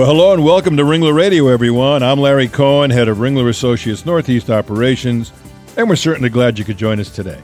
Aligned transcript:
Well, 0.00 0.08
hello 0.08 0.32
and 0.32 0.42
welcome 0.42 0.78
to 0.78 0.82
Ringler 0.82 1.14
Radio, 1.14 1.48
everyone. 1.48 2.02
I'm 2.02 2.18
Larry 2.18 2.48
Cohen, 2.48 2.90
head 2.90 3.08
of 3.08 3.18
Ringler 3.18 3.50
Associates 3.50 4.06
Northeast 4.06 4.48
Operations, 4.48 5.30
and 5.76 5.90
we're 5.90 5.96
certainly 5.96 6.30
glad 6.30 6.58
you 6.58 6.64
could 6.64 6.78
join 6.78 6.98
us 7.00 7.14
today. 7.14 7.38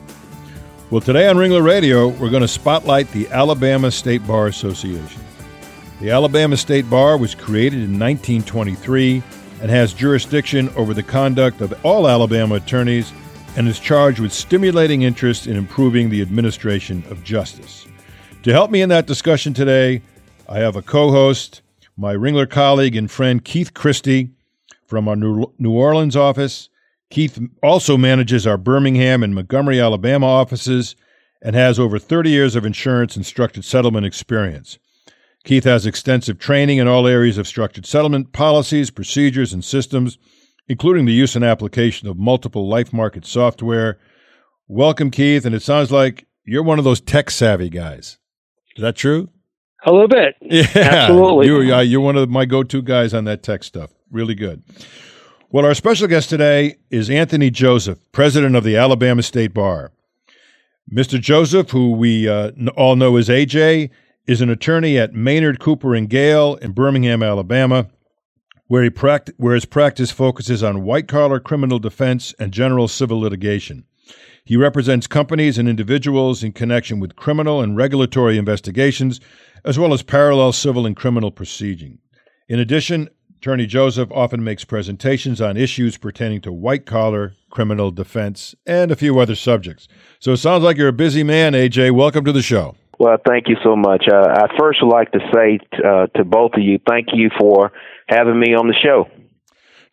Well, 0.90 1.02
today 1.02 1.28
on 1.28 1.36
Ringler 1.36 1.62
Radio, 1.62 2.08
we're 2.08 2.30
going 2.30 2.40
to 2.40 2.48
spotlight 2.48 3.12
the 3.12 3.28
Alabama 3.28 3.90
State 3.90 4.26
Bar 4.26 4.46
Association. 4.46 5.22
The 6.00 6.10
Alabama 6.10 6.56
State 6.56 6.88
Bar 6.88 7.18
was 7.18 7.34
created 7.34 7.80
in 7.80 7.98
1923 7.98 9.22
and 9.60 9.70
has 9.70 9.92
jurisdiction 9.92 10.70
over 10.76 10.94
the 10.94 11.02
conduct 11.02 11.60
of 11.60 11.78
all 11.84 12.08
Alabama 12.08 12.54
attorneys 12.54 13.12
and 13.58 13.68
is 13.68 13.78
charged 13.78 14.18
with 14.18 14.32
stimulating 14.32 15.02
interest 15.02 15.46
in 15.46 15.58
improving 15.58 16.08
the 16.08 16.22
administration 16.22 17.04
of 17.10 17.22
justice. 17.22 17.86
To 18.44 18.52
help 18.54 18.70
me 18.70 18.80
in 18.80 18.88
that 18.88 19.06
discussion 19.06 19.52
today, 19.52 20.00
I 20.48 20.60
have 20.60 20.76
a 20.76 20.80
co 20.82 21.10
host, 21.10 21.60
my 21.96 22.14
Ringler 22.14 22.48
colleague 22.48 22.94
and 22.94 23.10
friend 23.10 23.44
Keith 23.44 23.72
Christie 23.72 24.30
from 24.86 25.08
our 25.08 25.16
New 25.16 25.70
Orleans 25.70 26.16
office. 26.16 26.68
Keith 27.10 27.40
also 27.62 27.96
manages 27.96 28.46
our 28.46 28.58
Birmingham 28.58 29.22
and 29.22 29.34
Montgomery, 29.34 29.80
Alabama 29.80 30.26
offices 30.26 30.94
and 31.42 31.54
has 31.54 31.78
over 31.78 31.98
30 31.98 32.30
years 32.30 32.56
of 32.56 32.66
insurance 32.66 33.16
and 33.16 33.24
structured 33.24 33.64
settlement 33.64 34.04
experience. 34.04 34.78
Keith 35.44 35.64
has 35.64 35.86
extensive 35.86 36.38
training 36.38 36.78
in 36.78 36.88
all 36.88 37.06
areas 37.06 37.38
of 37.38 37.46
structured 37.46 37.86
settlement 37.86 38.32
policies, 38.32 38.90
procedures, 38.90 39.52
and 39.52 39.64
systems, 39.64 40.18
including 40.68 41.04
the 41.04 41.12
use 41.12 41.36
and 41.36 41.44
application 41.44 42.08
of 42.08 42.18
multiple 42.18 42.68
life 42.68 42.92
market 42.92 43.24
software. 43.24 43.98
Welcome, 44.66 45.10
Keith, 45.10 45.46
and 45.46 45.54
it 45.54 45.62
sounds 45.62 45.92
like 45.92 46.26
you're 46.44 46.64
one 46.64 46.78
of 46.78 46.84
those 46.84 47.00
tech 47.00 47.30
savvy 47.30 47.70
guys. 47.70 48.18
Is 48.74 48.82
that 48.82 48.96
true? 48.96 49.28
A 49.86 49.92
little 49.92 50.08
bit. 50.08 50.36
Yeah, 50.42 50.66
absolutely. 50.74 51.46
You, 51.46 51.74
uh, 51.74 51.80
you're 51.80 52.00
one 52.00 52.16
of 52.16 52.28
my 52.28 52.44
go-to 52.44 52.82
guys 52.82 53.14
on 53.14 53.24
that 53.24 53.42
tech 53.42 53.62
stuff. 53.62 53.92
Really 54.10 54.34
good. 54.34 54.62
Well, 55.50 55.64
our 55.64 55.74
special 55.74 56.08
guest 56.08 56.28
today 56.28 56.76
is 56.90 57.08
Anthony 57.08 57.50
Joseph, 57.50 58.00
president 58.10 58.56
of 58.56 58.64
the 58.64 58.76
Alabama 58.76 59.22
State 59.22 59.54
Bar. 59.54 59.92
Mr. 60.92 61.20
Joseph, 61.20 61.70
who 61.70 61.92
we 61.92 62.28
uh, 62.28 62.50
all 62.76 62.96
know 62.96 63.16
as 63.16 63.28
AJ, 63.28 63.90
is 64.26 64.40
an 64.40 64.50
attorney 64.50 64.98
at 64.98 65.14
Maynard 65.14 65.60
Cooper 65.60 65.94
and 65.94 66.10
Gale 66.10 66.56
in 66.56 66.72
Birmingham, 66.72 67.22
Alabama, 67.22 67.86
where, 68.66 68.82
he 68.82 68.90
pract- 68.90 69.32
where 69.36 69.54
his 69.54 69.64
practice 69.64 70.10
focuses 70.10 70.62
on 70.62 70.82
white 70.82 71.06
collar 71.06 71.38
criminal 71.38 71.78
defense 71.78 72.34
and 72.40 72.52
general 72.52 72.88
civil 72.88 73.20
litigation. 73.20 73.84
He 74.46 74.56
represents 74.56 75.08
companies 75.08 75.58
and 75.58 75.68
individuals 75.68 76.44
in 76.44 76.52
connection 76.52 77.00
with 77.00 77.16
criminal 77.16 77.60
and 77.60 77.76
regulatory 77.76 78.38
investigations 78.38 79.20
as 79.64 79.76
well 79.76 79.92
as 79.92 80.02
parallel 80.02 80.52
civil 80.52 80.86
and 80.86 80.94
criminal 80.94 81.32
proceeding. 81.32 81.98
In 82.48 82.60
addition, 82.60 83.08
Attorney 83.38 83.66
Joseph 83.66 84.08
often 84.12 84.44
makes 84.44 84.64
presentations 84.64 85.40
on 85.40 85.56
issues 85.56 85.98
pertaining 85.98 86.42
to 86.42 86.52
white 86.52 86.86
collar 86.86 87.34
criminal 87.50 87.90
defense 87.90 88.54
and 88.64 88.92
a 88.92 88.96
few 88.96 89.18
other 89.18 89.34
subjects. 89.34 89.88
So 90.20 90.34
it 90.34 90.36
sounds 90.36 90.62
like 90.62 90.76
you're 90.76 90.86
a 90.86 90.92
busy 90.92 91.24
man, 91.24 91.54
AJ. 91.54 91.90
Welcome 91.90 92.24
to 92.24 92.32
the 92.32 92.40
show. 92.40 92.76
Well, 93.00 93.16
thank 93.26 93.48
you 93.48 93.56
so 93.64 93.74
much. 93.74 94.06
Uh, 94.08 94.16
I 94.16 94.46
first 94.56 94.78
would 94.80 94.92
like 94.92 95.10
to 95.10 95.18
say 95.34 95.58
t- 95.58 95.82
uh, 95.84 96.06
to 96.16 96.24
both 96.24 96.52
of 96.54 96.62
you, 96.62 96.78
thank 96.88 97.08
you 97.12 97.30
for 97.36 97.72
having 98.06 98.38
me 98.38 98.54
on 98.54 98.68
the 98.68 98.74
show. 98.74 99.08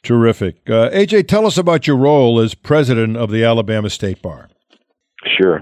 Terrific. 0.03 0.69
Uh, 0.69 0.90
AJ, 0.90 1.28
tell 1.28 1.46
us 1.46 1.58
about 1.58 1.88
your 1.88 1.97
role 1.97 2.40
as 2.40 2.53
president 2.53 3.16
of 3.16 3.31
the 3.31 3.44
Alabama 3.44 3.90
State 3.90 4.22
Bar. 4.22 4.50
Sure. 5.38 5.62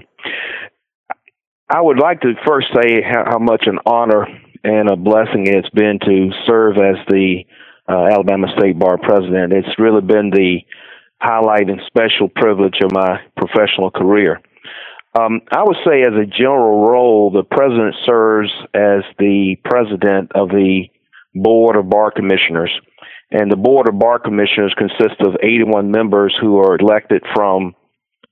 I 1.68 1.80
would 1.80 1.98
like 1.98 2.20
to 2.22 2.34
first 2.46 2.66
say 2.74 3.00
how, 3.02 3.24
how 3.24 3.38
much 3.38 3.64
an 3.66 3.78
honor 3.86 4.26
and 4.64 4.90
a 4.90 4.96
blessing 4.96 5.46
it's 5.46 5.70
been 5.70 5.98
to 6.04 6.30
serve 6.44 6.76
as 6.76 6.96
the 7.08 7.44
uh, 7.88 8.06
Alabama 8.12 8.48
State 8.58 8.78
Bar 8.78 8.98
president. 8.98 9.52
It's 9.52 9.78
really 9.78 10.02
been 10.02 10.30
the 10.30 10.58
highlight 11.20 11.70
and 11.70 11.80
special 11.86 12.28
privilege 12.28 12.78
of 12.82 12.92
my 12.92 13.20
professional 13.36 13.90
career. 13.90 14.40
Um, 15.18 15.42
I 15.52 15.62
would 15.62 15.76
say, 15.84 16.02
as 16.02 16.14
a 16.14 16.26
general 16.26 16.88
role, 16.88 17.30
the 17.30 17.44
president 17.44 17.94
serves 18.06 18.50
as 18.74 19.02
the 19.18 19.56
president 19.64 20.32
of 20.34 20.48
the 20.48 20.84
board 21.34 21.76
of 21.76 21.88
bar 21.88 22.10
commissioners, 22.10 22.70
and 23.32 23.50
the 23.50 23.56
board 23.56 23.88
of 23.88 23.98
bar 23.98 24.18
commissioners 24.18 24.74
consists 24.76 25.20
of 25.20 25.36
81 25.42 25.90
members 25.90 26.36
who 26.40 26.58
are 26.58 26.76
elected 26.76 27.22
from 27.34 27.74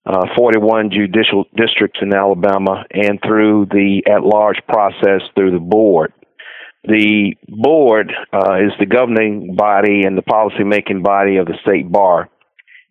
uh, 0.04 0.26
41 0.36 0.90
judicial 0.90 1.44
districts 1.56 2.00
in 2.02 2.14
Alabama 2.14 2.84
and 2.90 3.18
through 3.24 3.66
the 3.70 4.02
at 4.06 4.22
large 4.22 4.58
process 4.68 5.22
through 5.34 5.52
the 5.52 5.58
board. 5.58 6.12
The 6.84 7.34
board 7.48 8.12
uh, 8.32 8.56
is 8.56 8.72
the 8.78 8.86
governing 8.86 9.54
body 9.54 10.02
and 10.04 10.16
the 10.16 10.22
policy 10.22 10.64
making 10.64 11.02
body 11.02 11.36
of 11.36 11.46
the 11.46 11.58
state 11.62 11.90
bar, 11.90 12.30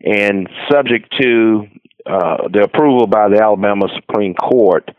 and 0.02 0.48
subject 0.72 1.14
to 1.20 1.66
uh, 2.06 2.48
the 2.52 2.64
approval 2.64 3.08
by 3.08 3.30
the 3.30 3.42
Alabama 3.42 3.88
Supreme 3.96 4.36
Court, 4.36 4.90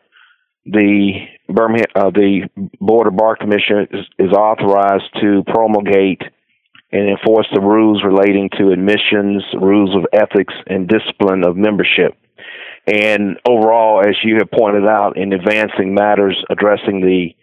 the 0.66 1.12
Birmingham, 1.48 1.86
uh, 1.94 2.10
the 2.10 2.48
Board 2.80 3.06
of 3.06 3.16
Bar 3.16 3.36
Commission 3.36 3.86
is, 3.92 4.06
is 4.18 4.32
authorized 4.32 5.08
to 5.20 5.44
promulgate 5.46 6.22
and 6.92 7.08
enforce 7.08 7.46
the 7.54 7.60
rules 7.60 8.02
relating 8.04 8.50
to 8.58 8.72
admissions, 8.72 9.44
rules 9.54 9.94
of 9.94 10.06
ethics, 10.12 10.54
and 10.66 10.88
discipline 10.88 11.44
of 11.44 11.56
membership. 11.56 12.16
And 12.86 13.38
overall, 13.46 14.00
as 14.00 14.16
you 14.24 14.36
have 14.38 14.50
pointed 14.50 14.86
out, 14.86 15.16
in 15.16 15.32
advancing 15.32 15.94
matters 15.94 16.36
addressing 16.50 17.00
the 17.00 17.36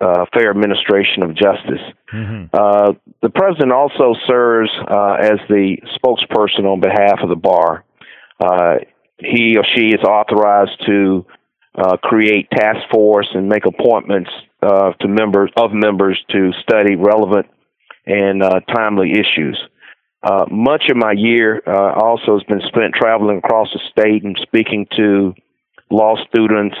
uh, 0.00 0.26
fair 0.32 0.50
administration 0.50 1.22
of 1.22 1.30
justice. 1.34 1.82
Mm-hmm. 2.12 2.46
Uh, 2.52 2.92
the 3.22 3.30
president 3.30 3.72
also 3.72 4.14
serves 4.26 4.70
uh, 4.88 5.14
as 5.14 5.38
the 5.48 5.78
spokesperson 5.96 6.64
on 6.64 6.80
behalf 6.80 7.20
of 7.22 7.28
the 7.28 7.36
bar. 7.36 7.84
Uh, 8.40 8.76
he 9.18 9.56
or 9.56 9.64
she 9.74 9.88
is 9.88 10.02
authorized 10.02 10.84
to 10.86 11.24
uh, 11.74 11.96
create 11.96 12.50
task 12.50 12.80
force 12.90 13.28
and 13.34 13.48
make 13.48 13.64
appointments 13.64 14.30
uh, 14.60 14.92
to 15.00 15.08
members 15.08 15.50
of 15.56 15.72
members 15.72 16.22
to 16.30 16.52
study 16.62 16.96
relevant 16.96 17.46
and 18.06 18.42
uh, 18.42 18.60
timely 18.74 19.12
issues. 19.12 19.60
Uh, 20.22 20.44
much 20.50 20.84
of 20.88 20.96
my 20.96 21.12
year 21.16 21.60
uh, 21.66 21.94
also 21.94 22.38
has 22.38 22.44
been 22.44 22.60
spent 22.68 22.94
traveling 22.94 23.38
across 23.38 23.68
the 23.72 23.80
state 23.90 24.22
and 24.22 24.38
speaking 24.40 24.86
to 24.96 25.34
law 25.90 26.14
students, 26.28 26.76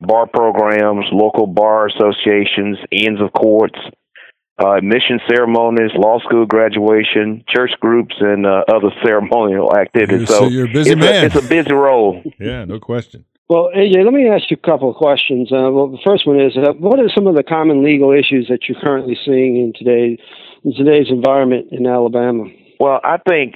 bar 0.00 0.26
programs, 0.26 1.04
local 1.10 1.46
bar 1.46 1.88
associations, 1.88 2.78
Inns 2.92 3.20
of 3.20 3.32
Courts, 3.32 3.78
uh, 4.58 4.74
admission 4.74 5.20
ceremonies, 5.28 5.90
law 5.96 6.18
school 6.20 6.46
graduation, 6.46 7.44
church 7.48 7.72
groups, 7.80 8.14
and 8.20 8.46
uh, 8.46 8.62
other 8.68 8.90
ceremonial 9.04 9.76
activities. 9.76 10.28
so 10.28 10.48
you're 10.48 10.66
a 10.66 10.72
busy 10.72 10.92
it's 10.92 11.00
man. 11.00 11.24
A, 11.24 11.26
it's 11.26 11.34
a 11.36 11.48
busy 11.48 11.72
role. 11.72 12.22
yeah, 12.38 12.64
no 12.64 12.78
question. 12.78 13.24
Well, 13.48 13.70
AJ, 13.76 14.04
let 14.04 14.12
me 14.12 14.28
ask 14.28 14.50
you 14.50 14.56
a 14.60 14.66
couple 14.66 14.90
of 14.90 14.96
questions. 14.96 15.52
Uh, 15.52 15.70
well, 15.70 15.86
the 15.86 16.02
first 16.04 16.26
one 16.26 16.40
is, 16.40 16.56
uh, 16.56 16.72
what 16.80 16.98
are 16.98 17.08
some 17.14 17.28
of 17.28 17.36
the 17.36 17.44
common 17.44 17.84
legal 17.84 18.10
issues 18.10 18.48
that 18.48 18.68
you're 18.68 18.80
currently 18.80 19.16
seeing 19.24 19.56
in 19.56 19.72
today 19.72 20.18
in 20.64 20.74
today's 20.74 21.06
environment 21.10 21.68
in 21.70 21.86
Alabama? 21.86 22.46
Well, 22.80 23.00
I 23.04 23.18
think 23.18 23.54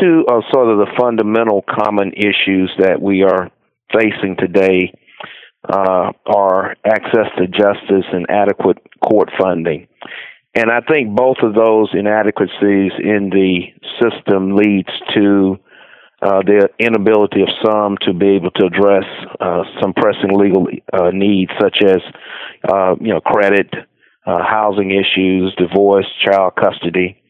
two 0.00 0.24
are 0.30 0.44
sort 0.52 0.70
of 0.70 0.78
the 0.78 0.92
fundamental 0.96 1.64
common 1.68 2.12
issues 2.12 2.70
that 2.78 3.02
we 3.02 3.24
are 3.24 3.50
facing 3.92 4.36
today 4.38 4.92
uh, 5.68 6.12
are 6.26 6.76
access 6.84 7.26
to 7.38 7.48
justice 7.48 8.06
and 8.12 8.26
adequate 8.30 8.78
court 9.02 9.30
funding. 9.36 9.88
And 10.54 10.70
I 10.70 10.80
think 10.80 11.16
both 11.16 11.38
of 11.42 11.54
those 11.54 11.90
inadequacies 11.92 12.92
in 12.98 13.30
the 13.30 13.74
system 14.00 14.54
leads 14.54 14.88
to 15.14 15.58
uh, 16.22 16.40
the 16.42 16.68
inability 16.78 17.42
of 17.42 17.48
some 17.64 17.96
to 18.00 18.14
be 18.14 18.28
able 18.36 18.50
to 18.52 18.66
address 18.66 19.04
uh, 19.40 19.62
some 19.80 19.92
pressing 19.92 20.32
legal 20.32 20.66
uh, 20.92 21.10
needs, 21.12 21.50
such 21.60 21.78
as 21.84 21.98
uh, 22.72 22.94
you 23.00 23.12
know 23.12 23.20
credit, 23.20 23.68
uh, 24.26 24.42
housing 24.42 24.90
issues, 24.90 25.54
divorce, 25.56 26.06
child 26.24 26.54
custody, 26.56 27.20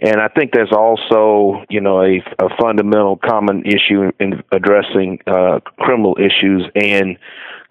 And 0.00 0.20
I 0.20 0.28
think 0.28 0.52
there's 0.52 0.72
also, 0.72 1.64
you 1.68 1.82
know, 1.82 2.00
a, 2.00 2.24
a 2.38 2.48
fundamental 2.60 3.18
common 3.18 3.64
issue 3.66 4.10
in 4.18 4.42
addressing 4.50 5.18
criminal 5.78 6.16
issues 6.18 6.64
and 6.74 7.18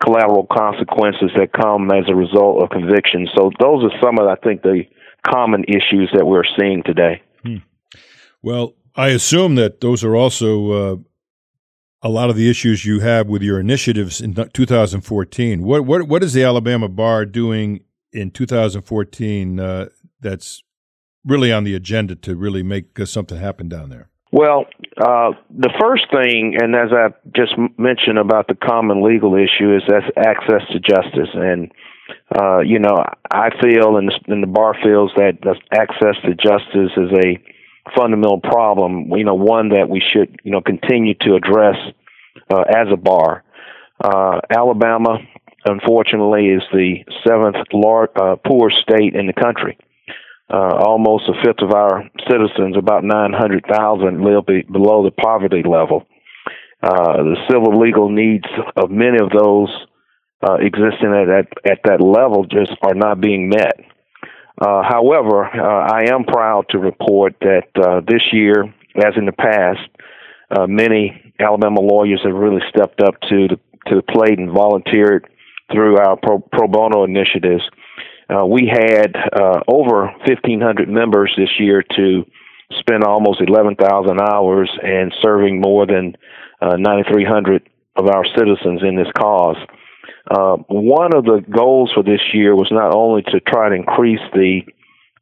collateral 0.04 0.48
consequences 0.52 1.32
that 1.36 1.52
come 1.52 1.92
as 1.92 2.06
a 2.08 2.16
result 2.16 2.64
of 2.64 2.70
convictions. 2.70 3.30
So 3.36 3.52
those 3.60 3.84
are 3.84 4.00
some 4.02 4.20
of, 4.20 4.28
I 4.28 4.36
think, 4.36 4.62
the 4.62 4.84
common 5.28 5.64
issues 5.68 6.10
that 6.14 6.26
we're 6.26 6.44
seeing 6.58 6.84
today. 6.84 7.22
Hmm. 7.44 7.58
Well, 8.42 8.74
I 8.96 9.10
assume 9.10 9.56
that 9.56 9.82
those 9.82 10.04
are 10.04 10.16
also 10.16 10.72
uh, 10.72 10.96
a 12.02 12.10
lot 12.10 12.30
of 12.30 12.36
the 12.36 12.50
issues 12.50 12.86
you 12.86 13.00
have 13.02 13.28
with 13.28 13.42
your 13.42 13.60
initiatives 13.60 14.22
in 14.22 14.34
2014. 14.34 15.64
What 15.64 15.86
what 15.86 16.08
what 16.08 16.24
is 16.24 16.34
the 16.34 16.44
Alabama 16.44 16.88
Bar 16.88 17.26
doing 17.26 17.82
in 18.12 18.32
2014 18.32 19.60
uh, 19.60 19.90
that's 20.20 20.64
really 21.26 21.52
on 21.52 21.64
the 21.64 21.76
agenda 21.76 22.16
to 22.16 22.36
really 22.36 22.64
make 22.64 23.00
uh, 23.00 23.06
something 23.06 23.38
happen 23.38 23.68
down 23.70 23.90
there? 23.90 24.10
Well, 24.32 24.66
uh, 25.02 25.32
the 25.50 25.74
first 25.82 26.06
thing, 26.12 26.56
and 26.62 26.76
as 26.76 26.92
I 26.94 27.10
just 27.36 27.54
mentioned 27.80 28.20
about 28.20 28.48
the 28.48 28.54
common 28.54 29.04
legal 29.04 29.34
issue, 29.34 29.76
is 29.76 29.82
that's 29.88 30.06
access 30.16 30.62
to 30.72 30.80
justice. 30.80 31.30
And 31.34 31.72
uh, 32.40 32.60
you 32.60 32.80
know, 32.80 32.96
I 33.32 33.50
feel, 33.62 33.98
and 33.98 34.10
the, 34.10 34.34
and 34.34 34.44
the 34.44 34.48
bar 34.48 34.76
feels 34.84 35.12
that 35.16 35.40
access 35.74 36.16
to 36.24 36.36
justice 36.36 36.92
is 36.96 37.12
a 37.26 37.59
fundamental 37.98 38.40
problem. 38.40 39.12
You 39.16 39.24
know, 39.24 39.36
one 39.36 39.70
that 39.70 39.90
we 39.90 40.02
should 40.02 40.40
you 40.44 40.52
know 40.52 40.62
continue 40.62 41.14
to 41.22 41.36
address 41.36 41.76
uh, 42.52 42.62
as 42.62 42.88
a 42.92 42.98
bar. 42.98 43.44
Uh, 44.04 44.40
Alabama, 44.50 45.18
unfortunately, 45.66 46.48
is 46.48 46.64
the 46.72 47.04
seventh 47.28 47.58
large, 47.74 48.10
uh, 48.16 48.36
poorest 48.46 48.78
state 48.80 49.16
in 49.16 49.28
the 49.28 49.34
country. 49.34 49.78
Uh, 50.52 50.82
almost 50.84 51.30
a 51.30 51.34
fifth 51.46 51.62
of 51.62 51.74
our 51.74 52.10
citizens, 52.28 52.76
about 52.76 53.04
900,000, 53.04 54.24
live 54.24 54.46
be 54.48 54.64
below 54.64 55.04
the 55.04 55.12
poverty 55.12 55.62
level. 55.64 56.08
Uh, 56.82 57.18
the 57.22 57.36
civil 57.52 57.80
legal 57.80 58.10
needs 58.10 58.46
of 58.76 58.90
many 58.90 59.18
of 59.22 59.30
those 59.30 59.70
uh, 60.42 60.56
existing 60.56 61.14
at, 61.14 61.30
at, 61.30 61.72
at 61.72 61.80
that 61.84 62.02
level 62.02 62.46
just 62.46 62.72
are 62.82 62.96
not 62.96 63.22
being 63.22 63.50
met. 63.50 63.74
Uh, 64.60 64.84
however, 64.84 65.46
uh, 65.46 65.88
I 65.94 66.14
am 66.14 66.26
proud 66.26 66.66
to 66.72 66.80
report 66.80 67.36
that 67.42 67.68
uh, 67.78 68.02
this 68.06 68.22
year, 68.34 68.66
as 68.98 69.14
in 69.16 69.26
the 69.26 69.32
past, 69.32 69.80
uh, 70.52 70.68
many 70.68 71.34
Alabama 71.40 71.80
lawyers 71.80 72.22
have 72.26 72.34
really 72.34 72.62
stepped 72.70 73.02
up 73.02 73.16
to 73.30 73.48
the 73.48 73.60
to 73.88 73.96
the 73.96 74.02
plate 74.02 74.38
and 74.38 74.52
volunteered 74.52 75.28
through 75.72 75.98
our 75.98 76.18
pro, 76.18 76.40
pro 76.40 76.68
bono 76.68 77.06
initiatives. 77.06 77.64
Uh, 78.30 78.46
we 78.46 78.70
had 78.72 79.16
uh, 79.16 79.62
over 79.68 80.08
1,500 80.28 80.90
members 80.90 81.34
this 81.38 81.50
year 81.58 81.82
to 81.96 82.26
spend 82.78 83.04
almost 83.04 83.42
11,000 83.42 84.20
hours 84.22 84.70
and 84.84 85.16
serving 85.22 85.62
more 85.62 85.88
than 85.88 86.16
9,300 86.62 87.68
of 87.96 88.08
our 88.08 88.26
citizens 88.38 88.82
in 88.84 88.96
this 88.96 89.12
cause. 89.18 89.58
Uh, 90.30 90.58
one 90.68 91.16
of 91.16 91.26
the 91.26 91.44
goals 91.50 91.92
for 91.94 92.04
this 92.04 92.22
year 92.34 92.56
was 92.56 92.68
not 92.72 92.94
only 92.94 93.24
to 93.24 93.40
try 93.40 93.70
to 93.70 93.76
increase 93.76 94.22
the 94.34 94.62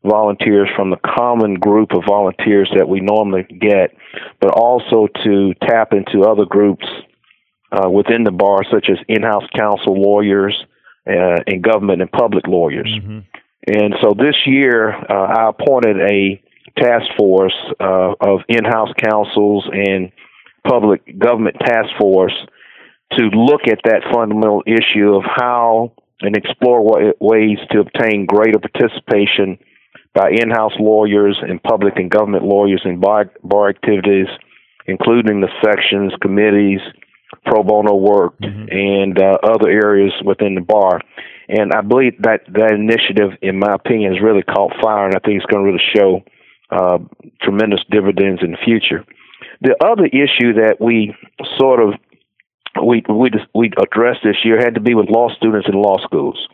volunteers 0.04 0.70
from 0.76 0.90
the 0.90 0.98
common 0.98 1.56
group 1.56 1.92
of 1.94 2.04
volunteers 2.08 2.70
that 2.76 2.88
we 2.88 3.00
normally 3.00 3.44
get, 3.44 3.96
but 4.42 4.52
also 4.52 5.08
to 5.24 5.54
tap 5.62 5.94
into 5.94 6.28
other 6.28 6.46
groups 6.46 6.86
uh, 7.72 7.90
within 7.90 8.24
the 8.24 8.32
bar, 8.32 8.60
such 8.72 8.88
as 8.90 8.98
in-house 9.08 9.44
counsel 9.56 10.02
lawyers 10.02 10.56
uh, 11.10 11.42
and 11.48 11.64
government 11.64 12.02
and 12.02 12.12
public 12.12 12.48
lawyers. 12.48 12.88
Mm-hmm. 12.88 13.20
And 13.68 13.96
so 14.02 14.14
this 14.14 14.36
year, 14.46 14.94
uh, 14.94 15.14
I 15.14 15.50
appointed 15.50 15.98
a 16.00 16.42
task 16.78 17.06
force 17.18 17.56
uh, 17.80 18.14
of 18.20 18.42
in-house 18.48 18.94
counsels 19.02 19.68
and 19.72 20.12
public 20.68 21.18
government 21.18 21.58
task 21.60 21.90
force 22.00 22.36
to 23.14 23.24
look 23.28 23.62
at 23.70 23.80
that 23.86 24.04
fundamental 24.14 24.64
issue 24.66 25.16
of 25.16 25.24
how 25.24 25.94
and 26.22 26.36
explore 26.36 27.14
ways 27.20 27.58
to 27.72 27.80
obtain 27.80 28.26
greater 28.26 28.60
participation 28.60 29.58
by 30.14 30.32
in-house 30.32 30.74
lawyers 30.80 31.38
and 31.42 31.62
public 31.62 31.98
and 31.98 32.10
government 32.10 32.44
lawyers 32.44 32.82
in 32.86 33.00
bar, 33.00 33.32
bar 33.44 33.70
activities, 33.70 34.28
including 34.88 35.42
the 35.42 35.50
sections, 35.64 36.12
committees, 36.22 36.80
pro 37.46 37.62
bono 37.62 37.96
work, 37.96 38.34
mm-hmm. 38.40 38.66
and 38.72 39.20
uh, 39.20 39.38
other 39.44 39.70
areas 39.70 40.14
within 40.26 40.56
the 40.56 40.62
bar. 40.62 41.00
And 41.50 41.72
I 41.72 41.82
believe 41.82 42.22
that 42.24 42.42
that 42.54 42.72
initiative, 42.72 43.38
in 43.42 43.60
my 43.60 43.76
opinion, 43.76 44.14
has 44.14 44.22
really 44.22 44.44
caught 44.44 44.74
fire, 44.82 45.06
and 45.06 45.16
I 45.16 45.20
think 45.20 45.38
it's 45.38 45.46
going 45.46 45.64
to 45.64 45.72
really 45.72 45.84
show 45.96 46.24
uh, 46.72 46.98
tremendous 47.42 47.82
dividends 47.90 48.42
in 48.44 48.52
the 48.52 48.58
future. 48.66 49.06
The 49.62 49.76
other 49.84 50.06
issue 50.06 50.54
that 50.54 50.78
we 50.80 51.16
sort 51.58 51.80
of 51.80 51.94
we 52.84 53.04
we 53.10 53.30
we 53.54 53.72
addressed 53.82 54.22
this 54.24 54.38
year 54.44 54.58
had 54.58 54.76
to 54.76 54.82
be 54.82 54.94
with 54.94 55.10
law 55.10 55.30
students 55.36 55.68
in 55.68 55.76
law 55.76 55.98
schools. 56.04 56.48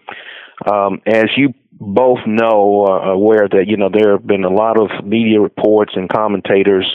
Um, 0.66 1.02
as 1.06 1.30
you 1.36 1.54
both 1.72 2.20
know, 2.26 2.86
uh, 2.88 3.12
aware 3.12 3.48
that 3.50 3.66
you 3.68 3.78
know 3.78 3.90
there 3.92 4.12
have 4.14 4.26
been 4.26 4.44
a 4.44 4.54
lot 4.54 4.80
of 4.80 5.06
media 5.06 5.42
reports 5.42 5.94
and 5.96 6.10
commentators 6.10 6.86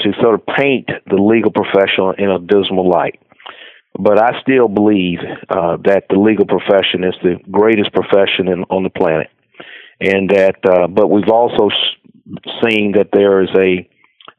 to 0.00 0.12
sort 0.20 0.34
of 0.34 0.46
paint 0.46 0.88
the 1.06 1.16
legal 1.16 1.50
profession 1.50 2.12
in 2.18 2.30
a 2.30 2.38
dismal 2.38 2.88
light. 2.88 3.20
But 3.98 4.18
I 4.22 4.40
still 4.40 4.68
believe 4.68 5.18
uh, 5.48 5.76
that 5.84 6.04
the 6.08 6.18
legal 6.18 6.46
profession 6.46 7.04
is 7.04 7.14
the 7.22 7.36
greatest 7.50 7.92
profession 7.92 8.48
in, 8.48 8.64
on 8.70 8.84
the 8.84 8.90
planet, 8.90 9.28
and 10.00 10.30
that. 10.30 10.56
Uh, 10.64 10.86
but 10.86 11.08
we've 11.08 11.28
also 11.28 11.68
seen 12.62 12.92
that 12.92 13.08
there 13.12 13.42
is 13.42 13.50
a 13.58 13.88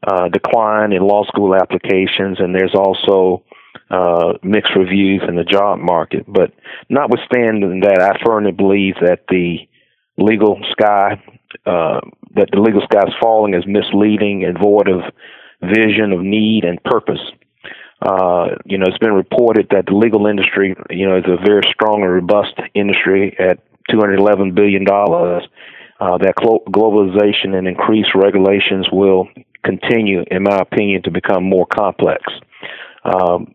uh, 0.06 0.28
decline 0.28 0.92
in 0.92 1.02
law 1.02 1.24
school 1.26 1.54
applications, 1.54 2.40
and 2.40 2.54
there's 2.54 2.74
also 2.74 3.44
uh, 3.92 4.32
mixed 4.42 4.74
reviews 4.74 5.22
in 5.28 5.36
the 5.36 5.44
job 5.44 5.78
market. 5.78 6.24
But 6.26 6.52
notwithstanding 6.88 7.80
that, 7.80 8.00
I 8.00 8.24
firmly 8.24 8.52
believe 8.52 8.94
that 9.02 9.26
the 9.28 9.58
legal 10.16 10.58
sky, 10.70 11.22
uh, 11.66 12.00
that 12.34 12.48
the 12.50 12.60
legal 12.60 12.80
sky 12.82 13.02
is 13.06 13.14
falling 13.20 13.54
is 13.54 13.64
misleading 13.66 14.44
and 14.44 14.58
void 14.58 14.88
of 14.88 15.02
vision, 15.60 16.12
of 16.12 16.20
need, 16.22 16.64
and 16.64 16.82
purpose. 16.84 17.20
Uh, 18.00 18.56
you 18.64 18.78
know, 18.78 18.86
it's 18.88 18.98
been 18.98 19.12
reported 19.12 19.68
that 19.70 19.84
the 19.86 19.94
legal 19.94 20.26
industry, 20.26 20.74
you 20.90 21.06
know, 21.06 21.18
is 21.18 21.24
a 21.26 21.36
very 21.44 21.62
strong 21.72 22.02
and 22.02 22.10
robust 22.10 22.54
industry 22.74 23.36
at 23.38 23.58
$211 23.90 24.54
billion. 24.54 24.84
Uh, 24.88 26.18
that 26.18 26.34
globalization 26.36 27.54
and 27.56 27.68
increased 27.68 28.10
regulations 28.14 28.88
will 28.90 29.28
continue, 29.64 30.24
in 30.30 30.42
my 30.42 30.58
opinion, 30.58 31.02
to 31.02 31.10
become 31.10 31.44
more 31.44 31.66
complex. 31.66 32.24
Um, 33.04 33.54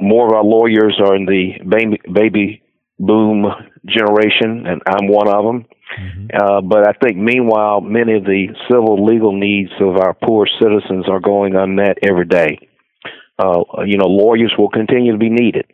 more 0.00 0.26
of 0.26 0.32
our 0.32 0.44
lawyers 0.44 1.00
are 1.00 1.16
in 1.16 1.26
the 1.26 1.58
baby, 1.68 2.00
baby 2.12 2.62
boom 2.98 3.46
generation, 3.86 4.66
and 4.66 4.80
I'm 4.86 5.08
one 5.08 5.28
of 5.28 5.44
them. 5.44 5.66
Mm-hmm. 5.98 6.26
Uh, 6.34 6.60
but 6.62 6.86
I 6.86 6.92
think, 6.92 7.16
meanwhile, 7.16 7.80
many 7.80 8.14
of 8.16 8.24
the 8.24 8.48
civil 8.70 9.04
legal 9.04 9.32
needs 9.32 9.70
of 9.80 9.96
our 9.96 10.14
poor 10.14 10.46
citizens 10.60 11.08
are 11.08 11.20
going 11.20 11.54
unmet 11.54 11.98
every 12.02 12.26
day. 12.26 12.68
Uh, 13.38 13.62
you 13.84 13.98
know, 13.98 14.06
lawyers 14.06 14.54
will 14.58 14.70
continue 14.70 15.12
to 15.12 15.18
be 15.18 15.30
needed. 15.30 15.66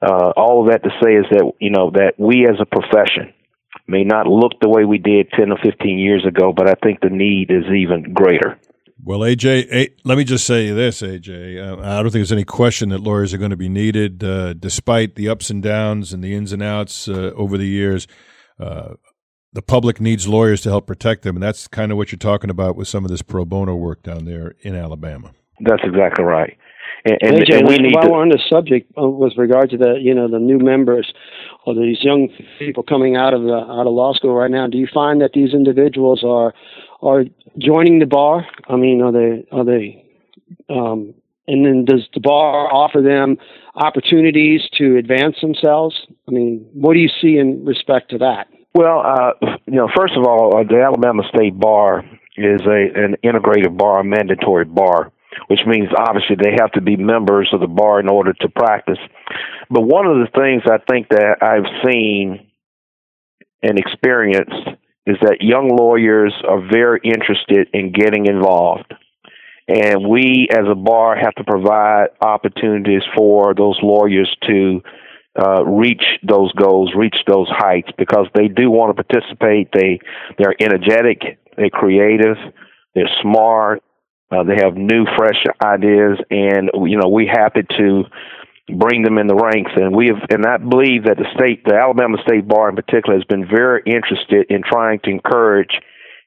Uh, 0.00 0.32
all 0.36 0.62
of 0.62 0.72
that 0.72 0.82
to 0.82 0.90
say 1.02 1.14
is 1.14 1.26
that 1.30 1.52
you 1.60 1.70
know 1.70 1.90
that 1.90 2.14
we 2.18 2.46
as 2.48 2.56
a 2.60 2.64
profession 2.64 3.34
may 3.86 4.04
not 4.04 4.26
look 4.26 4.52
the 4.60 4.68
way 4.68 4.84
we 4.84 4.98
did 4.98 5.30
10 5.32 5.50
or 5.50 5.58
15 5.62 5.98
years 5.98 6.24
ago, 6.24 6.52
but 6.52 6.68
I 6.68 6.74
think 6.82 7.00
the 7.00 7.10
need 7.10 7.50
is 7.50 7.64
even 7.66 8.14
greater. 8.14 8.58
Well, 9.02 9.20
AJ, 9.20 9.92
let 10.04 10.18
me 10.18 10.24
just 10.24 10.46
say 10.46 10.70
this, 10.70 11.00
AJ. 11.00 11.58
Uh, 11.58 11.80
I 11.80 11.96
don't 11.96 12.04
think 12.04 12.14
there's 12.14 12.32
any 12.32 12.44
question 12.44 12.90
that 12.90 13.00
lawyers 13.00 13.32
are 13.32 13.38
going 13.38 13.50
to 13.50 13.56
be 13.56 13.68
needed, 13.68 14.22
uh, 14.22 14.52
despite 14.52 15.14
the 15.14 15.28
ups 15.28 15.48
and 15.48 15.62
downs 15.62 16.12
and 16.12 16.22
the 16.22 16.34
ins 16.34 16.52
and 16.52 16.62
outs 16.62 17.08
uh, 17.08 17.32
over 17.34 17.56
the 17.56 17.66
years. 17.66 18.06
Uh, 18.58 18.94
the 19.52 19.62
public 19.62 20.00
needs 20.00 20.28
lawyers 20.28 20.60
to 20.62 20.68
help 20.68 20.86
protect 20.86 21.22
them, 21.22 21.36
and 21.36 21.42
that's 21.42 21.66
kind 21.66 21.90
of 21.90 21.98
what 21.98 22.12
you're 22.12 22.18
talking 22.18 22.50
about 22.50 22.76
with 22.76 22.88
some 22.88 23.04
of 23.04 23.10
this 23.10 23.22
pro 23.22 23.44
bono 23.44 23.74
work 23.74 24.02
down 24.02 24.24
there 24.24 24.54
in 24.60 24.76
Alabama. 24.76 25.32
That's 25.60 25.82
exactly 25.84 26.24
right. 26.24 26.56
And, 27.04 27.18
and, 27.22 27.36
AJ, 27.36 27.58
and 27.58 27.68
we 27.68 27.78
need 27.78 27.94
while 27.94 28.04
to, 28.04 28.10
we're 28.10 28.20
on 28.20 28.28
the 28.28 28.40
subject 28.50 28.92
uh, 29.00 29.08
with 29.08 29.32
regard 29.38 29.70
to 29.70 29.78
the 29.78 29.98
you 29.98 30.14
know 30.14 30.28
the 30.28 30.38
new 30.38 30.58
members 30.58 31.10
or 31.64 31.74
these 31.74 31.98
young 32.02 32.28
people 32.58 32.82
coming 32.82 33.16
out 33.16 33.32
of 33.32 33.42
the 33.42 33.54
out 33.54 33.86
of 33.86 33.92
law 33.92 34.12
school 34.12 34.34
right 34.34 34.50
now, 34.50 34.66
do 34.66 34.76
you 34.76 34.86
find 34.92 35.20
that 35.22 35.30
these 35.32 35.54
individuals 35.54 36.22
are 36.22 36.52
are 37.02 37.24
joining 37.58 37.98
the 37.98 38.06
bar? 38.06 38.46
I 38.68 38.76
mean, 38.76 39.02
are 39.02 39.12
they 39.12 39.46
are 39.50 39.64
they 39.64 40.04
um, 40.68 41.14
and 41.46 41.64
then 41.64 41.84
does 41.84 42.06
the 42.14 42.20
bar 42.20 42.72
offer 42.72 43.00
them 43.00 43.36
opportunities 43.74 44.62
to 44.78 44.96
advance 44.96 45.36
themselves? 45.40 46.06
I 46.28 46.30
mean, 46.30 46.66
what 46.72 46.94
do 46.94 47.00
you 47.00 47.10
see 47.20 47.38
in 47.38 47.64
respect 47.64 48.10
to 48.10 48.18
that? 48.18 48.46
Well, 48.74 49.02
uh, 49.04 49.56
you 49.66 49.74
know, 49.74 49.88
first 49.96 50.14
of 50.16 50.24
all, 50.24 50.56
uh, 50.56 50.62
the 50.62 50.80
Alabama 50.80 51.24
State 51.34 51.58
Bar 51.58 52.04
is 52.36 52.60
a 52.62 52.88
an 52.94 53.16
integrated 53.22 53.76
bar, 53.76 54.00
a 54.00 54.04
mandatory 54.04 54.64
bar, 54.64 55.12
which 55.48 55.62
means 55.66 55.88
obviously 55.96 56.36
they 56.40 56.52
have 56.60 56.70
to 56.72 56.80
be 56.80 56.96
members 56.96 57.50
of 57.52 57.60
the 57.60 57.66
bar 57.66 57.98
in 57.98 58.08
order 58.08 58.32
to 58.32 58.48
practice. 58.48 58.98
But 59.70 59.82
one 59.82 60.06
of 60.06 60.18
the 60.18 60.28
things 60.38 60.62
I 60.66 60.78
think 60.88 61.08
that 61.08 61.42
I've 61.42 61.66
seen 61.84 62.46
and 63.62 63.78
experienced 63.78 64.70
is 65.06 65.16
that 65.22 65.38
young 65.40 65.68
lawyers 65.68 66.34
are 66.46 66.60
very 66.70 67.00
interested 67.04 67.68
in 67.72 67.92
getting 67.92 68.26
involved. 68.26 68.92
And 69.68 70.08
we, 70.08 70.48
as 70.50 70.64
a 70.70 70.74
bar, 70.74 71.16
have 71.16 71.34
to 71.36 71.44
provide 71.44 72.08
opportunities 72.20 73.02
for 73.16 73.54
those 73.54 73.78
lawyers 73.82 74.34
to 74.48 74.82
uh, 75.40 75.64
reach 75.64 76.02
those 76.26 76.52
goals, 76.52 76.92
reach 76.96 77.16
those 77.28 77.46
heights, 77.48 77.88
because 77.96 78.26
they 78.34 78.48
do 78.48 78.68
want 78.68 78.96
to 78.96 79.04
participate. 79.04 79.68
They 79.72 80.00
they're 80.38 80.56
energetic, 80.60 81.38
they're 81.56 81.70
creative, 81.70 82.36
they're 82.94 83.10
smart, 83.22 83.82
uh, 84.32 84.42
they 84.42 84.56
have 84.56 84.74
new, 84.74 85.06
fresh 85.16 85.44
ideas, 85.64 86.18
and 86.30 86.70
you 86.88 86.98
know 86.98 87.08
we 87.08 87.26
happy 87.26 87.62
to 87.78 88.04
bring 88.68 89.02
them 89.02 89.18
in 89.18 89.26
the 89.26 89.34
ranks. 89.34 89.72
And 89.76 89.94
we 89.94 90.06
have, 90.06 90.22
and 90.30 90.46
I 90.46 90.58
believe 90.58 91.04
that 91.04 91.16
the 91.16 91.26
state, 91.34 91.64
the 91.64 91.74
Alabama 91.74 92.18
State 92.26 92.46
Bar 92.46 92.70
in 92.70 92.76
particular, 92.76 93.16
has 93.16 93.24
been 93.24 93.46
very 93.46 93.82
interested 93.86 94.46
in 94.50 94.62
trying 94.62 95.00
to 95.04 95.10
encourage 95.10 95.72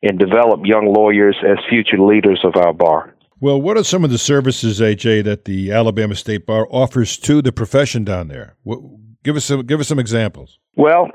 and 0.01 0.19
develop 0.19 0.61
young 0.65 0.93
lawyers 0.93 1.37
as 1.43 1.57
future 1.69 1.97
leaders 1.97 2.41
of 2.43 2.55
our 2.55 2.73
bar. 2.73 3.15
Well, 3.39 3.61
what 3.61 3.77
are 3.77 3.83
some 3.83 4.03
of 4.03 4.09
the 4.09 4.17
services, 4.17 4.79
AJ, 4.79 5.25
that 5.25 5.45
the 5.45 5.71
Alabama 5.71 6.15
State 6.15 6.45
Bar 6.45 6.67
offers 6.69 7.17
to 7.19 7.41
the 7.41 7.51
profession 7.51 8.03
down 8.03 8.27
there? 8.29 8.55
What, 8.63 8.79
give 9.23 9.35
us 9.35 9.45
some, 9.45 9.65
give 9.65 9.79
us 9.79 9.87
some 9.87 9.99
examples. 9.99 10.59
Well, 10.75 11.09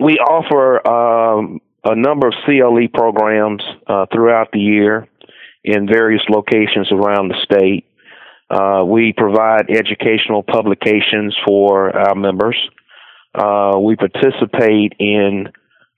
we 0.00 0.18
offer 0.18 0.86
um, 0.86 1.60
a 1.84 1.96
number 1.96 2.28
of 2.28 2.34
CLE 2.44 2.88
programs 2.92 3.62
uh, 3.86 4.06
throughout 4.12 4.48
the 4.52 4.58
year 4.58 5.08
in 5.64 5.86
various 5.86 6.22
locations 6.28 6.90
around 6.92 7.28
the 7.28 7.36
state. 7.42 7.86
Uh, 8.50 8.82
we 8.86 9.12
provide 9.16 9.68
educational 9.68 10.42
publications 10.42 11.36
for 11.46 11.94
our 11.94 12.14
members. 12.14 12.56
Uh, 13.34 13.78
we 13.78 13.94
participate 13.94 14.94
in 14.98 15.48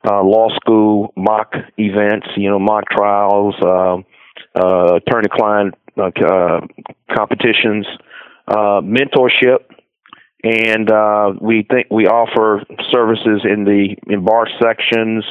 uh, 0.05 0.23
law 0.23 0.49
school 0.57 1.13
mock 1.17 1.53
events, 1.79 2.27
you 2.37 2.51
know, 2.51 2.59
mock 2.59 2.85
trials, 2.91 3.55
um, 3.63 4.05
uh, 4.55 4.97
attorney-client 4.97 5.75
uh, 5.97 6.61
competitions, 7.15 7.87
uh, 8.49 8.81
mentorship, 8.83 9.59
and 10.43 11.41
we 11.41 11.67
think 11.71 11.87
we 11.91 12.07
offer 12.07 12.65
services 12.91 13.43
in 13.45 13.65
the 13.65 13.95
in 14.09 14.25
bar 14.25 14.49
sections, 14.61 15.25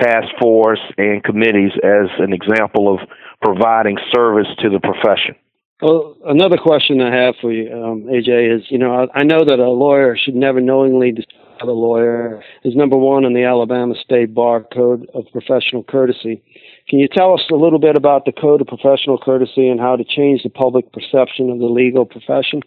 task 0.00 0.28
force, 0.40 0.80
and 0.96 1.22
committees 1.22 1.72
as 1.82 2.08
an 2.18 2.32
example 2.32 2.94
of 2.94 3.00
providing 3.42 3.98
service 4.14 4.46
to 4.60 4.70
the 4.70 4.80
profession. 4.80 5.34
Well, 5.82 6.16
another 6.24 6.56
question 6.56 7.02
I 7.02 7.14
have 7.14 7.34
for 7.40 7.52
you, 7.52 7.70
um, 7.70 8.04
AJ, 8.04 8.56
is 8.56 8.62
you 8.70 8.78
know 8.78 8.94
I, 8.94 9.20
I, 9.20 9.24
know 9.24 9.44
that 9.44 9.58
a 9.58 9.68
lawyer 9.68 10.16
should 10.16 10.34
never 10.34 10.58
knowingly 10.60 11.12
deceive 11.12 11.26
a 11.60 11.66
lawyer. 11.66 12.42
Is 12.64 12.74
number 12.74 12.96
one 12.96 13.24
in 13.24 13.34
the 13.34 13.44
Alabama 13.44 13.94
State 14.02 14.32
Bar 14.32 14.64
Code 14.72 15.06
of 15.12 15.24
Professional 15.32 15.82
Courtesy. 15.82 16.42
Can 16.88 16.98
you 16.98 17.08
tell 17.08 17.34
us 17.34 17.42
a 17.50 17.56
little 17.56 17.78
bit 17.78 17.96
about 17.96 18.24
the 18.24 18.32
Code 18.32 18.62
of 18.62 18.68
Professional 18.68 19.18
Courtesy 19.18 19.68
and 19.68 19.78
how 19.78 19.96
to 19.96 20.04
change 20.04 20.42
the 20.42 20.50
public 20.50 20.92
perception 20.92 21.50
of 21.50 21.58
the 21.58 21.66
legal 21.66 22.06
profession? 22.06 22.62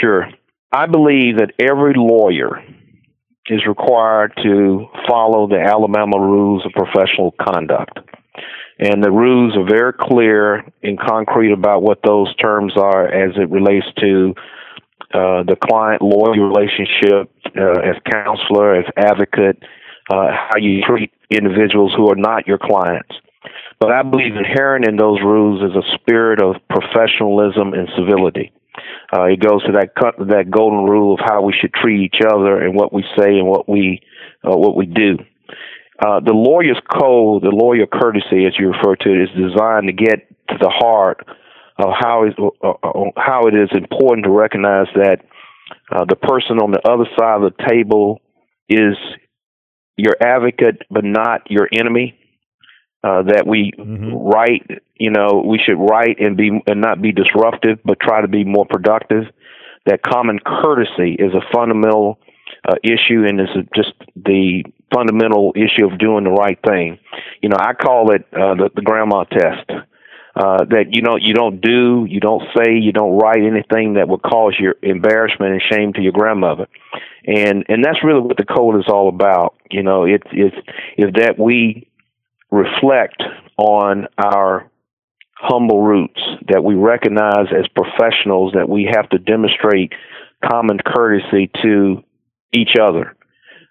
Sure. 0.00 0.26
I 0.72 0.86
believe 0.86 1.36
that 1.38 1.52
every 1.60 1.92
lawyer 1.94 2.64
is 3.46 3.66
required 3.66 4.32
to 4.42 4.86
follow 5.08 5.46
the 5.46 5.60
Alabama 5.60 6.18
Rules 6.18 6.64
of 6.64 6.72
Professional 6.72 7.34
Conduct. 7.40 7.98
And 8.78 9.02
the 9.02 9.10
rules 9.10 9.56
are 9.56 9.68
very 9.68 9.92
clear 9.92 10.64
and 10.82 10.98
concrete 10.98 11.52
about 11.52 11.82
what 11.82 12.00
those 12.04 12.34
terms 12.36 12.72
are 12.76 13.06
as 13.06 13.36
it 13.36 13.50
relates 13.50 13.86
to 14.00 14.34
uh, 15.14 15.42
the 15.42 15.56
client 15.62 16.00
lawyer 16.00 16.48
relationship 16.48 17.30
uh, 17.56 17.80
as 17.80 17.96
counselor, 18.10 18.76
as 18.76 18.86
advocate, 18.96 19.62
uh, 20.10 20.28
how 20.32 20.58
you 20.58 20.82
treat 20.82 21.12
individuals 21.30 21.92
who 21.96 22.10
are 22.10 22.16
not 22.16 22.46
your 22.46 22.58
clients. 22.58 23.14
But 23.78 23.92
I 23.92 24.02
believe 24.02 24.36
inherent 24.36 24.86
in 24.86 24.96
those 24.96 25.20
rules 25.22 25.62
is 25.62 25.76
a 25.76 25.94
spirit 25.98 26.40
of 26.40 26.56
professionalism 26.68 27.74
and 27.74 27.88
civility. 27.96 28.52
Uh, 29.12 29.24
it 29.24 29.40
goes 29.40 29.62
to 29.64 29.72
that 29.72 29.90
that 30.28 30.50
golden 30.50 30.84
rule 30.84 31.14
of 31.14 31.20
how 31.22 31.42
we 31.42 31.52
should 31.52 31.74
treat 31.74 32.00
each 32.00 32.20
other 32.26 32.62
and 32.62 32.74
what 32.74 32.92
we 32.92 33.04
say 33.18 33.38
and 33.38 33.46
what 33.46 33.68
we 33.68 34.00
uh, 34.44 34.56
what 34.56 34.76
we 34.76 34.86
do. 34.86 35.18
Uh, 36.02 36.18
the 36.18 36.32
lawyer's 36.32 36.80
code, 36.92 37.42
the 37.42 37.54
lawyer 37.54 37.86
courtesy, 37.86 38.44
as 38.44 38.58
you 38.58 38.72
refer 38.72 38.96
to 38.96 39.08
it, 39.08 39.22
is 39.22 39.28
designed 39.30 39.86
to 39.86 39.92
get 39.92 40.28
to 40.48 40.58
the 40.58 40.68
heart 40.68 41.24
of 41.78 41.90
how 41.98 42.26
is 42.26 42.34
uh, 42.38 42.68
uh, 42.68 43.10
how 43.16 43.42
it 43.46 43.54
is 43.54 43.70
important 43.72 44.24
to 44.24 44.30
recognize 44.30 44.88
that 44.94 45.20
uh, 45.92 46.04
the 46.04 46.16
person 46.16 46.58
on 46.58 46.72
the 46.72 46.82
other 46.88 47.06
side 47.16 47.42
of 47.42 47.52
the 47.52 47.68
table 47.68 48.20
is 48.68 48.96
your 49.96 50.16
advocate, 50.20 50.82
but 50.90 51.04
not 51.04 51.48
your 51.50 51.68
enemy. 51.72 52.18
Uh, 53.04 53.22
that 53.22 53.44
we 53.48 53.72
mm-hmm. 53.76 54.14
write, 54.14 54.62
you 54.94 55.10
know, 55.10 55.42
we 55.44 55.58
should 55.58 55.76
write 55.76 56.20
and 56.20 56.36
be 56.36 56.50
and 56.68 56.80
not 56.80 57.02
be 57.02 57.10
disruptive, 57.10 57.78
but 57.84 57.98
try 58.00 58.20
to 58.20 58.28
be 58.28 58.44
more 58.44 58.64
productive. 58.64 59.24
That 59.86 60.02
common 60.02 60.38
courtesy 60.38 61.16
is 61.18 61.32
a 61.34 61.42
fundamental 61.52 62.20
uh, 62.68 62.74
issue 62.84 63.24
and 63.26 63.40
is 63.40 63.48
just 63.74 63.92
the 64.14 64.64
fundamental 64.94 65.52
issue 65.56 65.86
of 65.86 65.98
doing 65.98 66.24
the 66.24 66.30
right 66.30 66.58
thing. 66.66 66.98
You 67.40 67.48
know, 67.48 67.56
I 67.58 67.74
call 67.74 68.12
it 68.12 68.22
uh, 68.32 68.54
the, 68.54 68.70
the 68.74 68.82
grandma 68.82 69.24
test. 69.24 69.70
Uh, 70.34 70.64
that 70.64 70.84
you 70.92 71.02
know 71.02 71.16
you 71.20 71.34
don't 71.34 71.60
do, 71.60 72.06
you 72.08 72.18
don't 72.18 72.42
say, 72.56 72.72
you 72.72 72.90
don't 72.90 73.18
write 73.18 73.42
anything 73.42 73.94
that 73.94 74.08
would 74.08 74.22
cause 74.22 74.56
your 74.58 74.76
embarrassment 74.80 75.52
and 75.52 75.62
shame 75.70 75.92
to 75.92 76.00
your 76.00 76.12
grandmother, 76.12 76.66
and 77.26 77.66
and 77.68 77.84
that's 77.84 78.02
really 78.02 78.20
what 78.20 78.38
the 78.38 78.44
code 78.44 78.76
is 78.76 78.86
all 78.88 79.10
about. 79.10 79.56
You 79.70 79.82
know, 79.82 80.04
it's 80.06 80.26
it's 80.32 80.56
is 80.96 81.12
that 81.16 81.38
we 81.38 81.86
reflect 82.50 83.22
on 83.58 84.06
our 84.16 84.70
humble 85.34 85.82
roots, 85.82 86.20
that 86.48 86.62
we 86.62 86.76
recognize 86.76 87.48
as 87.50 87.66
professionals 87.68 88.52
that 88.54 88.68
we 88.68 88.88
have 88.90 89.08
to 89.10 89.18
demonstrate 89.18 89.92
common 90.48 90.78
courtesy 90.78 91.50
to 91.62 92.02
each 92.52 92.76
other. 92.80 93.16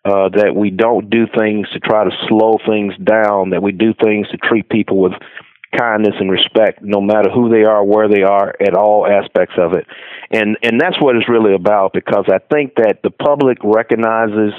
Uh, 0.04 0.30
that 0.30 0.56
we 0.56 0.72
don't 0.72 1.12
do 1.12 1.28
things 1.38 1.70
to 1.70 1.80
try 1.80 2.04
to 2.04 2.10
slow 2.28 2.58
things 2.66 2.92
down, 3.04 3.52
that 3.52 3.62
we 3.62 3.72
do 3.72 3.94
things 3.94 4.28
to 4.30 4.38
treat 4.38 4.68
people 4.68 5.00
with 5.00 5.14
kindness 5.78 6.16
and 6.20 6.32
respect, 6.32 6.82
no 6.82 7.00
matter 7.00 7.30
who 7.30 7.50
they 7.50 7.64
are, 7.64 7.84
where 7.84 8.08
they 8.08 8.24
are, 8.24 8.54
at 8.60 8.74
all 8.74 9.06
aspects 9.06 9.56
of 9.58 9.74
it. 9.74 9.86
And 10.32 10.58
and 10.64 10.80
that's 10.80 11.00
what 11.00 11.16
it's 11.16 11.30
really 11.30 11.54
about 11.54 11.94
because 11.94 12.26
I 12.30 12.40
think 12.52 12.76
that 12.76 13.00
the 13.04 13.12
public 13.12 13.60
recognizes 13.64 14.54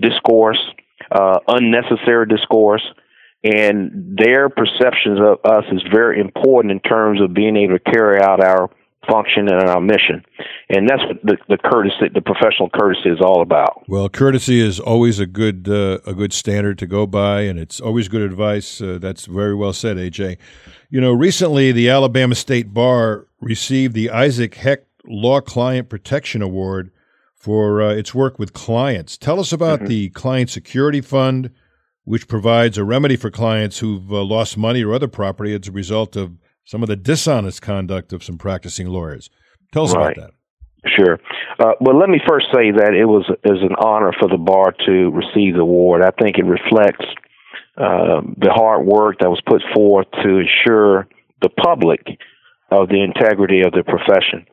discourse, 0.00 0.60
uh, 1.12 1.38
unnecessary 1.46 2.26
discourse, 2.26 2.82
and 3.42 4.18
their 4.18 4.48
perceptions 4.48 5.18
of 5.20 5.38
us 5.44 5.64
is 5.72 5.82
very 5.92 6.20
important 6.20 6.72
in 6.72 6.80
terms 6.80 7.20
of 7.20 7.32
being 7.32 7.56
able 7.56 7.78
to 7.78 7.92
carry 7.92 8.20
out 8.20 8.42
our 8.42 8.70
function 9.08 9.48
and 9.48 9.68
our 9.68 9.80
mission. 9.80 10.24
And 10.68 10.88
that's 10.88 11.02
what 11.04 11.22
the, 11.22 11.36
the 11.48 11.58
courtesy, 11.58 12.12
the 12.12 12.20
professional 12.20 12.70
courtesy 12.70 13.08
is 13.08 13.20
all 13.20 13.42
about. 13.42 13.84
Well, 13.88 14.08
courtesy 14.08 14.60
is 14.60 14.78
always 14.78 15.18
a 15.18 15.26
good 15.26 15.68
uh, 15.68 15.98
a 16.06 16.14
good 16.14 16.32
standard 16.32 16.78
to 16.78 16.86
go 16.86 17.06
by, 17.06 17.42
and 17.42 17.58
it's 17.58 17.80
always 17.80 18.08
good 18.08 18.22
advice. 18.22 18.80
Uh, 18.80 18.98
that's 19.00 19.26
very 19.26 19.54
well 19.54 19.72
said, 19.72 19.96
AJ. 19.96 20.38
You 20.90 21.00
know, 21.00 21.12
recently 21.12 21.72
the 21.72 21.88
Alabama 21.88 22.34
State 22.34 22.74
Bar 22.74 23.26
received 23.40 23.94
the 23.94 24.10
Isaac 24.10 24.56
Hecht 24.56 24.86
Law 25.04 25.40
Client 25.40 25.88
Protection 25.88 26.42
Award 26.42 26.90
for 27.34 27.80
uh, 27.80 27.90
its 27.90 28.14
work 28.14 28.38
with 28.38 28.52
clients. 28.52 29.16
Tell 29.16 29.40
us 29.40 29.52
about 29.52 29.78
mm-hmm. 29.80 29.88
the 29.88 30.08
Client 30.10 30.50
Security 30.50 31.00
Fund, 31.00 31.50
which 32.04 32.28
provides 32.28 32.76
a 32.76 32.84
remedy 32.84 33.16
for 33.16 33.30
clients 33.30 33.78
who've 33.78 34.12
uh, 34.12 34.22
lost 34.22 34.58
money 34.58 34.84
or 34.84 34.92
other 34.92 35.08
property 35.08 35.54
as 35.54 35.66
a 35.66 35.72
result 35.72 36.16
of 36.16 36.32
some 36.70 36.84
of 36.84 36.88
the 36.88 36.94
dishonest 36.94 37.60
conduct 37.62 38.12
of 38.12 38.22
some 38.22 38.38
practicing 38.38 38.86
lawyers. 38.86 39.28
Tell 39.72 39.86
us 39.86 39.94
right. 39.96 40.16
about 40.16 40.30
that. 40.30 40.90
Sure. 40.96 41.18
Uh, 41.58 41.72
well, 41.80 41.98
let 41.98 42.08
me 42.08 42.20
first 42.28 42.46
say 42.54 42.70
that 42.70 42.94
it 42.94 43.06
was 43.06 43.26
is 43.44 43.60
an 43.60 43.74
honor 43.84 44.12
for 44.20 44.28
the 44.28 44.38
bar 44.38 44.72
to 44.86 45.10
receive 45.10 45.54
the 45.54 45.62
award. 45.62 46.00
I 46.00 46.10
think 46.22 46.38
it 46.38 46.44
reflects 46.44 47.04
uh, 47.76 48.22
the 48.38 48.52
hard 48.54 48.86
work 48.86 49.16
that 49.18 49.28
was 49.28 49.42
put 49.46 49.62
forth 49.74 50.06
to 50.22 50.38
ensure 50.38 51.08
the 51.42 51.48
public 51.48 52.06
of 52.70 52.88
the 52.88 53.02
integrity 53.02 53.62
of 53.62 53.72
the 53.72 53.82
profession. 53.82 54.46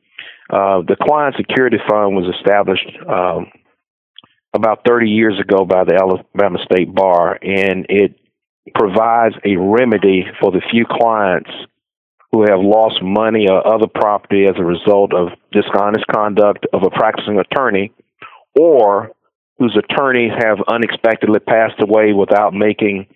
Uh, 0.50 0.82
the 0.88 0.98
Client 1.00 1.36
Security 1.38 1.78
Fund 1.88 2.16
was 2.16 2.34
established 2.36 2.90
um, 3.08 3.46
about 4.54 4.80
30 4.88 5.08
years 5.08 5.40
ago 5.40 5.66
by 5.66 5.84
the 5.84 5.94
Alabama 5.94 6.58
State 6.66 6.94
Bar, 6.96 7.38
and 7.44 7.86
it 7.90 8.20
provides 8.74 9.36
a 9.46 9.56
remedy 9.56 10.26
for 10.42 10.52
the 10.52 10.62
few 10.72 10.86
clients 10.90 11.52
who 12.38 12.44
have 12.44 12.60
lost 12.60 13.02
money 13.02 13.48
or 13.50 13.66
other 13.66 13.88
property 13.88 14.46
as 14.46 14.54
a 14.60 14.64
result 14.64 15.12
of 15.12 15.30
dishonest 15.52 16.06
conduct 16.06 16.68
of 16.72 16.84
a 16.84 16.90
practicing 16.92 17.40
attorney, 17.40 17.92
or 18.60 19.12
whose 19.58 19.76
attorneys 19.76 20.32
have 20.38 20.60
unexpectedly 20.68 21.40
passed 21.40 21.82
away 21.82 22.14
without 22.14 22.54
making 22.54 23.08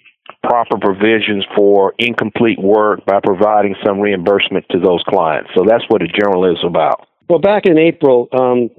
proper 0.43 0.75
provisions 0.79 1.45
for 1.55 1.93
incomplete 1.99 2.59
work 2.59 3.05
by 3.05 3.19
providing 3.23 3.75
some 3.85 3.99
reimbursement 3.99 4.65
to 4.71 4.79
those 4.79 5.03
clients. 5.07 5.51
So 5.55 5.65
that's 5.67 5.83
what 5.89 6.01
it 6.01 6.11
generally 6.19 6.53
is 6.53 6.63
about. 6.65 7.07
Well, 7.29 7.37
back 7.37 7.67
in 7.67 7.77
April, 7.77 8.27
um, 8.33 8.71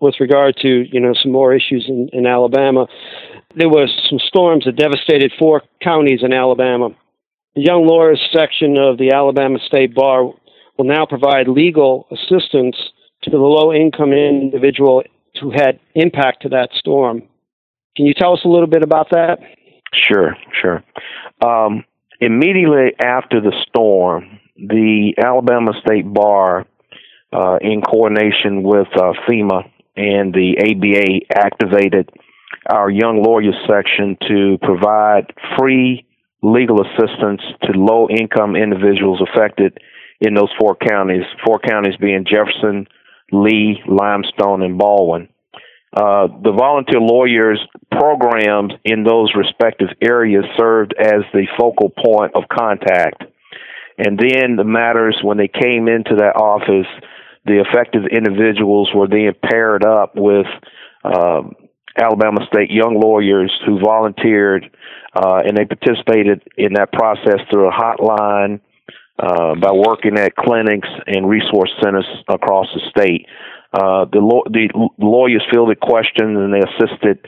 with 0.00 0.16
regard 0.18 0.56
to 0.62 0.68
you 0.68 0.98
know 0.98 1.14
some 1.22 1.30
more 1.30 1.54
issues 1.54 1.84
in, 1.86 2.10
in 2.12 2.26
Alabama, 2.26 2.88
there 3.54 3.68
was 3.68 3.90
some 4.10 4.18
storms 4.18 4.64
that 4.64 4.74
devastated 4.74 5.30
four 5.38 5.62
counties 5.80 6.24
in 6.24 6.32
Alabama. 6.32 6.90
Young 7.58 7.86
Lawyers 7.86 8.20
section 8.32 8.78
of 8.78 8.98
the 8.98 9.12
Alabama 9.12 9.58
State 9.66 9.94
Bar 9.94 10.24
will 10.24 10.84
now 10.84 11.06
provide 11.06 11.48
legal 11.48 12.06
assistance 12.12 12.76
to 13.22 13.30
the 13.30 13.36
low 13.36 13.72
income 13.72 14.12
individual 14.12 15.02
who 15.40 15.50
had 15.50 15.80
impact 15.94 16.42
to 16.42 16.50
that 16.50 16.68
storm. 16.78 17.22
Can 17.96 18.06
you 18.06 18.14
tell 18.14 18.32
us 18.32 18.40
a 18.44 18.48
little 18.48 18.68
bit 18.68 18.82
about 18.82 19.10
that? 19.10 19.38
Sure, 19.92 20.36
sure. 20.60 20.84
Um, 21.44 21.84
immediately 22.20 22.92
after 23.02 23.40
the 23.40 23.52
storm, 23.68 24.38
the 24.56 25.14
Alabama 25.22 25.72
State 25.84 26.12
Bar, 26.12 26.64
uh, 27.32 27.58
in 27.60 27.82
coordination 27.82 28.62
with 28.62 28.88
uh, 28.94 29.12
FEMA 29.28 29.68
and 29.96 30.32
the 30.32 30.56
ABA, 30.60 31.36
activated 31.36 32.08
our 32.70 32.88
Young 32.88 33.22
Lawyers 33.22 33.56
section 33.66 34.16
to 34.28 34.58
provide 34.62 35.32
free 35.58 36.06
legal 36.42 36.80
assistance 36.80 37.42
to 37.64 37.72
low 37.72 38.08
income 38.08 38.56
individuals 38.56 39.20
affected 39.20 39.78
in 40.20 40.34
those 40.34 40.50
four 40.58 40.76
counties, 40.76 41.24
four 41.44 41.58
counties 41.58 41.96
being 41.96 42.24
Jefferson, 42.24 42.86
Lee, 43.32 43.82
Limestone, 43.86 44.62
and 44.62 44.78
Baldwin. 44.78 45.28
Uh, 45.92 46.28
the 46.42 46.52
volunteer 46.52 47.00
lawyers 47.00 47.60
programs 47.90 48.72
in 48.84 49.04
those 49.04 49.32
respective 49.34 49.88
areas 50.02 50.44
served 50.56 50.94
as 50.98 51.22
the 51.32 51.46
focal 51.58 51.90
point 51.90 52.32
of 52.34 52.44
contact. 52.48 53.24
And 53.96 54.18
then 54.18 54.56
the 54.56 54.64
matters, 54.64 55.18
when 55.22 55.38
they 55.38 55.48
came 55.48 55.88
into 55.88 56.16
that 56.16 56.36
office, 56.36 56.86
the 57.46 57.64
affected 57.66 58.06
individuals 58.12 58.90
were 58.94 59.08
then 59.08 59.32
paired 59.42 59.84
up 59.84 60.14
with 60.14 60.46
uh, 61.04 61.42
Alabama 61.98 62.46
State 62.52 62.70
young 62.70 62.98
lawyers 63.00 63.52
who 63.66 63.78
volunteered 63.80 64.70
uh, 65.14 65.42
and 65.44 65.56
they 65.56 65.64
participated 65.64 66.42
in 66.56 66.74
that 66.74 66.92
process 66.92 67.40
through 67.50 67.68
a 67.68 67.72
hotline 67.72 68.60
uh, 69.18 69.54
by 69.56 69.72
working 69.72 70.16
at 70.18 70.36
clinics 70.36 70.88
and 71.06 71.28
resource 71.28 71.70
centers 71.82 72.06
across 72.28 72.66
the 72.74 72.80
state. 72.90 73.26
Uh, 73.72 74.06
the, 74.12 74.18
law- 74.20 74.44
the 74.46 74.68
lawyers 74.98 75.42
fielded 75.50 75.80
questions 75.80 76.36
and 76.38 76.52
they 76.54 76.60
assisted 76.60 77.18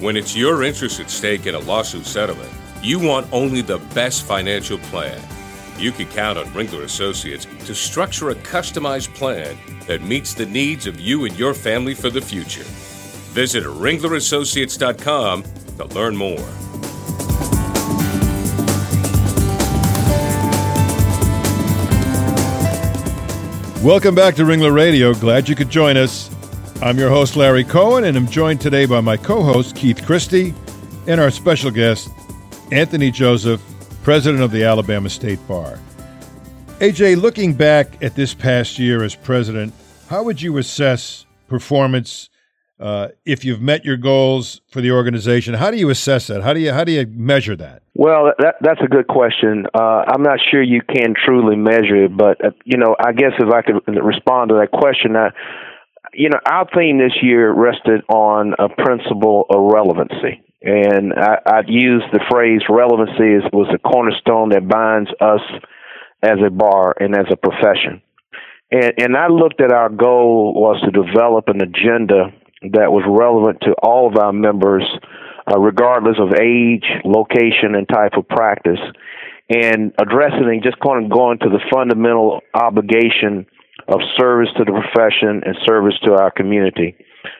When 0.00 0.16
it's 0.16 0.34
your 0.34 0.62
interest 0.62 1.00
at 1.00 1.10
stake 1.10 1.46
in 1.46 1.54
a 1.54 1.60
lawsuit 1.60 2.06
settlement, 2.06 2.50
you 2.82 2.98
want 2.98 3.32
only 3.32 3.60
the 3.60 3.78
best 3.94 4.24
financial 4.24 4.78
plan. 4.78 5.20
You 5.78 5.92
can 5.92 6.06
count 6.06 6.38
on 6.38 6.46
Ringler 6.46 6.82
Associates 6.82 7.46
to 7.66 7.74
structure 7.74 8.30
a 8.30 8.34
customized 8.34 9.14
plan 9.14 9.56
that 9.86 10.02
meets 10.02 10.34
the 10.34 10.46
needs 10.46 10.86
of 10.86 11.00
you 11.00 11.24
and 11.24 11.38
your 11.38 11.54
family 11.54 11.94
for 11.94 12.10
the 12.10 12.20
future. 12.20 12.64
Visit 13.32 13.64
ringlerassociates.com 13.64 15.44
to 15.78 15.84
learn 15.86 16.16
more. 16.16 16.71
Welcome 23.82 24.14
back 24.14 24.36
to 24.36 24.44
Ringler 24.44 24.72
Radio. 24.72 25.12
Glad 25.12 25.48
you 25.48 25.56
could 25.56 25.68
join 25.68 25.96
us. 25.96 26.30
I'm 26.80 27.00
your 27.00 27.08
host, 27.08 27.34
Larry 27.34 27.64
Cohen, 27.64 28.04
and 28.04 28.16
I'm 28.16 28.28
joined 28.28 28.60
today 28.60 28.86
by 28.86 29.00
my 29.00 29.16
co 29.16 29.42
host, 29.42 29.74
Keith 29.74 30.06
Christie, 30.06 30.54
and 31.08 31.20
our 31.20 31.32
special 31.32 31.72
guest, 31.72 32.08
Anthony 32.70 33.10
Joseph, 33.10 33.60
president 34.04 34.40
of 34.40 34.52
the 34.52 34.62
Alabama 34.62 35.10
State 35.10 35.40
Bar. 35.48 35.80
AJ, 36.78 37.20
looking 37.20 37.54
back 37.54 38.00
at 38.04 38.14
this 38.14 38.34
past 38.34 38.78
year 38.78 39.02
as 39.02 39.16
president, 39.16 39.74
how 40.06 40.22
would 40.22 40.40
you 40.40 40.58
assess 40.58 41.26
performance 41.48 42.30
uh, 42.80 43.08
if 43.24 43.44
you've 43.44 43.60
met 43.60 43.84
your 43.84 43.96
goals 43.96 44.60
for 44.68 44.80
the 44.80 44.90
organization, 44.90 45.54
how 45.54 45.70
do 45.70 45.76
you 45.76 45.88
assess 45.90 46.26
that? 46.26 46.42
How 46.42 46.52
do 46.52 46.60
you 46.60 46.72
how 46.72 46.84
do 46.84 46.92
you 46.92 47.06
measure 47.06 47.54
that? 47.56 47.82
Well, 47.94 48.32
that, 48.38 48.56
that's 48.60 48.80
a 48.82 48.88
good 48.88 49.06
question. 49.06 49.66
Uh, 49.74 50.02
I'm 50.06 50.22
not 50.22 50.38
sure 50.50 50.62
you 50.62 50.80
can 50.80 51.14
truly 51.14 51.56
measure 51.56 52.06
it, 52.06 52.16
but 52.16 52.44
uh, 52.44 52.50
you 52.64 52.78
know, 52.78 52.96
I 52.98 53.12
guess 53.12 53.32
if 53.38 53.52
I 53.52 53.62
could 53.62 53.82
respond 54.02 54.48
to 54.48 54.56
that 54.56 54.70
question, 54.72 55.14
I, 55.14 55.30
you 56.12 56.28
know, 56.28 56.38
our 56.44 56.66
theme 56.74 56.98
this 56.98 57.16
year 57.22 57.52
rested 57.52 58.02
on 58.08 58.54
a 58.58 58.68
principle 58.68 59.46
of 59.48 59.72
relevancy, 59.72 60.42
and 60.62 61.12
I, 61.14 61.38
I'd 61.46 61.68
use 61.68 62.02
the 62.12 62.20
phrase 62.30 62.62
relevancy 62.68 63.34
is, 63.34 63.44
was 63.52 63.72
a 63.74 63.78
cornerstone 63.78 64.50
that 64.50 64.66
binds 64.66 65.10
us 65.20 65.40
as 66.22 66.38
a 66.44 66.50
bar 66.50 66.94
and 66.98 67.14
as 67.14 67.26
a 67.30 67.36
profession. 67.36 68.02
And, 68.70 68.92
and 68.98 69.16
I 69.16 69.28
looked 69.28 69.60
at 69.60 69.72
our 69.72 69.90
goal 69.90 70.54
was 70.54 70.80
to 70.82 70.90
develop 70.90 71.48
an 71.48 71.60
agenda 71.60 72.32
that 72.70 72.92
was 72.92 73.02
relevant 73.06 73.60
to 73.62 73.74
all 73.82 74.08
of 74.08 74.16
our 74.16 74.32
members, 74.32 74.84
uh, 75.50 75.58
regardless 75.58 76.16
of 76.18 76.34
age, 76.40 76.84
location, 77.04 77.74
and 77.74 77.88
type 77.88 78.12
of 78.16 78.28
practice, 78.28 78.80
and 79.50 79.92
addressing 79.98 80.60
just 80.62 80.78
kind 80.80 81.04
of 81.04 81.10
going 81.10 81.38
to 81.38 81.48
the 81.48 81.60
fundamental 81.72 82.40
obligation 82.54 83.46
of 83.88 84.00
service 84.16 84.48
to 84.56 84.64
the 84.64 84.72
profession 84.72 85.42
and 85.44 85.56
service 85.66 85.94
to 86.04 86.14
our 86.14 86.30
community. 86.30 86.94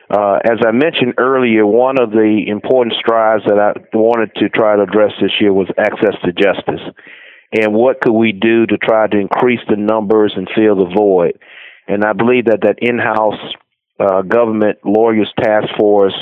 Uh, 0.09 0.39
as 0.43 0.59
I 0.65 0.71
mentioned 0.71 1.15
earlier, 1.17 1.65
one 1.65 1.99
of 1.99 2.11
the 2.11 2.45
important 2.47 2.95
strides 2.99 3.43
that 3.47 3.57
I 3.57 3.73
wanted 3.93 4.35
to 4.35 4.49
try 4.49 4.75
to 4.75 4.83
address 4.83 5.11
this 5.21 5.31
year 5.39 5.53
was 5.53 5.67
access 5.77 6.15
to 6.23 6.31
justice. 6.31 6.81
And 7.53 7.73
what 7.73 8.01
could 8.01 8.13
we 8.13 8.31
do 8.31 8.65
to 8.65 8.77
try 8.77 9.07
to 9.07 9.17
increase 9.17 9.59
the 9.69 9.77
numbers 9.77 10.33
and 10.35 10.47
fill 10.55 10.75
the 10.75 10.93
void? 10.95 11.39
And 11.87 12.03
I 12.03 12.13
believe 12.13 12.45
that 12.45 12.61
that 12.61 12.79
in-house 12.79 13.53
uh, 13.99 14.21
government 14.21 14.79
lawyers 14.83 15.31
task 15.37 15.67
force 15.77 16.15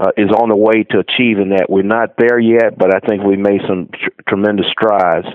uh, 0.00 0.10
is 0.16 0.30
on 0.30 0.48
the 0.48 0.56
way 0.56 0.84
to 0.90 0.98
achieving 0.98 1.50
that. 1.50 1.66
We're 1.68 1.82
not 1.82 2.16
there 2.18 2.38
yet, 2.38 2.76
but 2.76 2.94
I 2.94 3.00
think 3.00 3.22
we 3.22 3.36
made 3.36 3.60
some 3.68 3.88
tr- 3.88 4.10
tremendous 4.28 4.66
strides. 4.70 5.26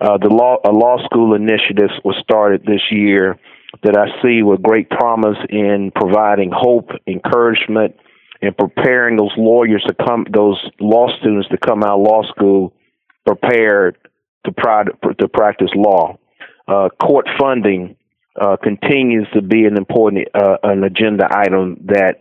Uh, 0.00 0.18
the 0.18 0.28
law 0.28 0.56
a 0.64 0.72
law 0.72 1.04
school 1.04 1.34
initiative 1.34 1.90
was 2.04 2.16
started 2.22 2.64
this 2.64 2.80
year 2.90 3.38
that 3.82 3.96
I 3.96 4.22
see 4.22 4.42
with 4.42 4.62
great 4.62 4.88
promise 4.88 5.36
in 5.50 5.92
providing 5.94 6.50
hope, 6.54 6.90
encouragement, 7.06 7.96
and 8.40 8.56
preparing 8.56 9.16
those 9.16 9.32
lawyers 9.36 9.84
to 9.86 9.94
come, 9.94 10.26
those 10.30 10.62
law 10.80 11.08
students 11.18 11.48
to 11.48 11.58
come 11.58 11.82
out 11.82 11.98
of 11.98 12.00
law 12.00 12.22
school 12.22 12.72
prepared 13.26 13.96
to, 14.44 14.52
to 15.18 15.28
practice 15.28 15.70
law. 15.74 16.18
Uh, 16.66 16.88
court 17.00 17.26
funding 17.38 17.96
uh, 18.40 18.56
continues 18.62 19.28
to 19.34 19.42
be 19.42 19.64
an 19.64 19.76
important 19.76 20.28
uh, 20.34 20.58
an 20.62 20.84
agenda 20.84 21.26
item 21.30 21.76
that 21.86 22.18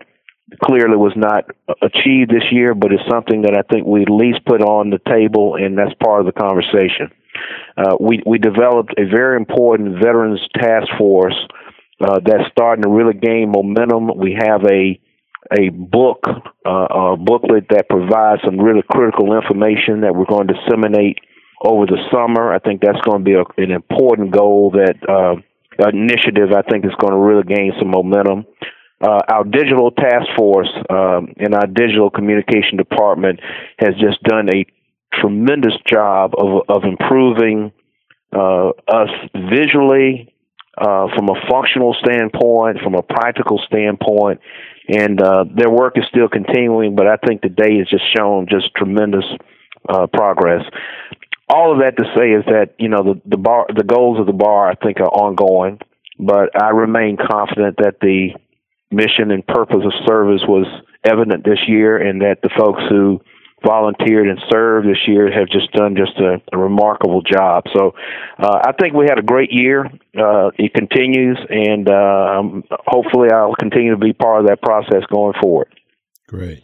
clearly 0.63 0.95
was 0.95 1.13
not 1.15 1.45
achieved 1.81 2.29
this 2.29 2.45
year, 2.51 2.75
but 2.75 2.91
it's 2.91 3.09
something 3.09 3.41
that 3.43 3.55
I 3.55 3.63
think 3.73 3.87
we 3.87 4.03
at 4.03 4.09
least 4.09 4.45
put 4.45 4.61
on 4.61 4.89
the 4.89 4.99
table, 5.09 5.55
and 5.55 5.77
that's 5.77 5.93
part 6.03 6.21
of 6.21 6.25
the 6.27 6.39
conversation. 6.39 7.09
Uh, 7.77 7.95
we 7.99 8.21
we 8.25 8.37
developed 8.37 8.93
a 8.97 9.05
very 9.09 9.37
important 9.37 9.95
veterans 9.95 10.41
task 10.53 10.87
force 10.97 11.35
uh, 12.01 12.19
that's 12.23 12.49
starting 12.51 12.83
to 12.83 12.89
really 12.89 13.13
gain 13.13 13.51
momentum. 13.51 14.11
We 14.17 14.37
have 14.39 14.63
a 14.65 14.99
a 15.51 15.69
book, 15.69 16.23
uh, 16.65 16.69
a 16.69 17.17
booklet 17.17 17.65
that 17.69 17.89
provides 17.89 18.41
some 18.45 18.59
really 18.59 18.83
critical 18.89 19.35
information 19.35 20.01
that 20.01 20.15
we're 20.15 20.25
going 20.25 20.47
to 20.47 20.53
disseminate 20.53 21.19
over 21.63 21.85
the 21.85 21.97
summer. 22.11 22.53
I 22.53 22.59
think 22.59 22.81
that's 22.81 23.01
going 23.01 23.19
to 23.19 23.25
be 23.25 23.33
a, 23.33 23.43
an 23.57 23.71
important 23.71 24.31
goal 24.31 24.71
that 24.71 24.95
uh, 25.07 25.41
initiative. 25.79 26.51
I 26.55 26.61
think 26.61 26.85
is 26.85 26.91
going 26.99 27.13
to 27.13 27.19
really 27.19 27.43
gain 27.43 27.73
some 27.79 27.89
momentum. 27.89 28.45
Uh, 29.01 29.19
our 29.27 29.43
digital 29.43 29.91
task 29.91 30.27
force 30.37 30.69
um, 30.89 31.33
and 31.37 31.53
our 31.53 31.67
digital 31.67 32.09
communication 32.09 32.77
department 32.77 33.39
has 33.79 33.95
just 33.99 34.21
done 34.23 34.47
a 34.49 34.65
tremendous 35.19 35.73
job 35.85 36.31
of 36.37 36.63
of 36.69 36.83
improving 36.83 37.71
uh, 38.35 38.69
us 38.87 39.09
visually, 39.51 40.33
uh, 40.77 41.07
from 41.15 41.29
a 41.29 41.35
functional 41.49 41.95
standpoint, 42.03 42.79
from 42.83 42.95
a 42.95 43.03
practical 43.03 43.61
standpoint, 43.67 44.39
and 44.87 45.21
uh, 45.21 45.45
their 45.55 45.69
work 45.69 45.97
is 45.97 46.03
still 46.09 46.27
continuing. 46.27 46.95
But 46.95 47.07
I 47.07 47.17
think 47.17 47.41
today 47.41 47.77
has 47.77 47.87
just 47.89 48.05
shown 48.15 48.47
just 48.49 48.73
tremendous 48.75 49.25
uh, 49.87 50.07
progress. 50.07 50.63
All 51.53 51.71
of 51.71 51.79
that 51.79 51.97
to 51.97 52.05
say 52.17 52.31
is 52.31 52.43
that 52.45 52.73
you 52.79 52.89
know 52.89 53.03
the 53.03 53.21
the 53.25 53.37
bar 53.37 53.67
the 53.73 53.83
goals 53.83 54.19
of 54.19 54.25
the 54.25 54.33
bar 54.33 54.71
I 54.71 54.75
think 54.75 54.99
are 54.99 55.13
ongoing, 55.25 55.79
but 56.17 56.49
I 56.59 56.69
remain 56.69 57.15
confident 57.17 57.77
that 57.77 57.99
the 58.01 58.29
mission 58.91 59.29
and 59.29 59.45
purpose 59.45 59.83
of 59.85 59.93
service 60.07 60.41
was 60.47 60.65
evident 61.03 61.43
this 61.45 61.59
year, 61.67 61.97
and 61.97 62.21
that 62.21 62.41
the 62.41 62.49
folks 62.57 62.81
who 62.89 63.21
volunteered 63.65 64.27
and 64.27 64.39
served 64.51 64.87
this 64.87 65.07
year 65.07 65.31
have 65.31 65.47
just 65.47 65.71
done 65.71 65.95
just 65.95 66.17
a, 66.19 66.41
a 66.51 66.57
remarkable 66.57 67.21
job. 67.21 67.63
So 67.75 67.93
uh, 68.37 68.59
I 68.65 68.71
think 68.73 68.93
we 68.93 69.05
had 69.07 69.17
a 69.17 69.23
great 69.23 69.51
year. 69.51 69.85
Uh, 69.85 70.49
it 70.57 70.73
continues, 70.73 71.39
and 71.49 71.87
um, 71.89 72.63
hopefully 72.71 73.29
I'll 73.31 73.55
continue 73.55 73.91
to 73.91 73.97
be 73.97 74.13
part 74.13 74.41
of 74.41 74.47
that 74.47 74.61
process 74.61 75.03
going 75.11 75.33
forward. 75.41 75.73
Great. 76.27 76.63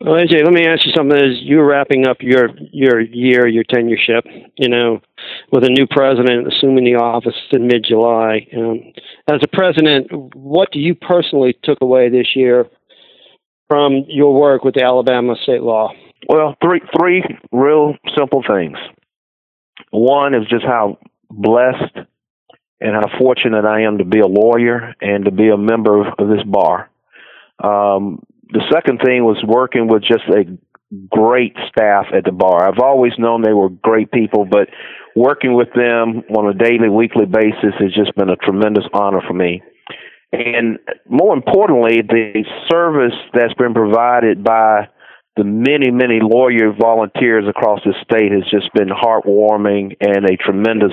Well, 0.00 0.14
AJ, 0.14 0.44
let 0.44 0.52
me 0.52 0.66
ask 0.66 0.84
you 0.84 0.92
something. 0.94 1.16
As 1.16 1.40
you're 1.40 1.66
wrapping 1.66 2.06
up 2.06 2.18
your 2.20 2.48
your 2.72 3.00
year, 3.00 3.46
your 3.46 3.64
tenureship, 3.64 4.22
you 4.56 4.68
know, 4.68 5.00
with 5.52 5.64
a 5.64 5.68
new 5.68 5.86
president 5.86 6.52
assuming 6.52 6.84
the 6.84 6.96
office 6.96 7.34
in 7.52 7.68
mid 7.68 7.84
July, 7.88 8.46
um, 8.56 8.92
as 9.32 9.40
a 9.42 9.48
president, 9.48 10.08
what 10.34 10.72
do 10.72 10.80
you 10.80 10.94
personally 10.94 11.56
took 11.62 11.78
away 11.80 12.08
this 12.08 12.34
year 12.34 12.66
from 13.68 14.04
your 14.08 14.38
work 14.38 14.64
with 14.64 14.74
the 14.74 14.82
Alabama 14.82 15.36
state 15.42 15.62
law? 15.62 15.92
Well, 16.28 16.56
three 16.62 16.80
three 16.98 17.22
real 17.52 17.94
simple 18.16 18.42
things. 18.46 18.76
One 19.90 20.34
is 20.34 20.46
just 20.48 20.64
how 20.64 20.98
blessed 21.30 21.96
and 22.80 22.94
how 22.94 23.18
fortunate 23.18 23.64
I 23.64 23.82
am 23.82 23.98
to 23.98 24.04
be 24.04 24.18
a 24.18 24.26
lawyer 24.26 24.94
and 25.00 25.24
to 25.24 25.30
be 25.30 25.48
a 25.48 25.56
member 25.56 26.06
of 26.06 26.28
this 26.28 26.42
bar. 26.44 26.90
Um, 27.62 28.22
the 28.50 28.62
second 28.72 29.00
thing 29.04 29.24
was 29.24 29.42
working 29.46 29.88
with 29.88 30.02
just 30.02 30.24
a 30.28 30.44
great 31.10 31.56
staff 31.68 32.06
at 32.14 32.24
the 32.24 32.32
bar. 32.32 32.68
I've 32.68 32.82
always 32.82 33.12
known 33.18 33.42
they 33.42 33.52
were 33.52 33.68
great 33.68 34.10
people, 34.12 34.44
but 34.44 34.68
working 35.16 35.54
with 35.54 35.68
them 35.74 36.22
on 36.36 36.48
a 36.48 36.54
daily, 36.54 36.88
weekly 36.88 37.26
basis 37.26 37.74
has 37.78 37.92
just 37.94 38.14
been 38.16 38.30
a 38.30 38.36
tremendous 38.36 38.84
honor 38.92 39.20
for 39.26 39.34
me. 39.34 39.62
And 40.32 40.78
more 41.08 41.34
importantly, 41.34 42.02
the 42.02 42.44
service 42.70 43.14
that's 43.32 43.54
been 43.54 43.72
provided 43.72 44.42
by 44.42 44.88
the 45.36 45.44
many, 45.44 45.90
many 45.90 46.20
lawyer 46.20 46.72
volunteers 46.72 47.44
across 47.48 47.80
the 47.84 47.94
state 48.02 48.32
has 48.32 48.44
just 48.50 48.72
been 48.74 48.88
heartwarming 48.88 49.96
and 50.00 50.24
a 50.24 50.36
tremendous 50.36 50.92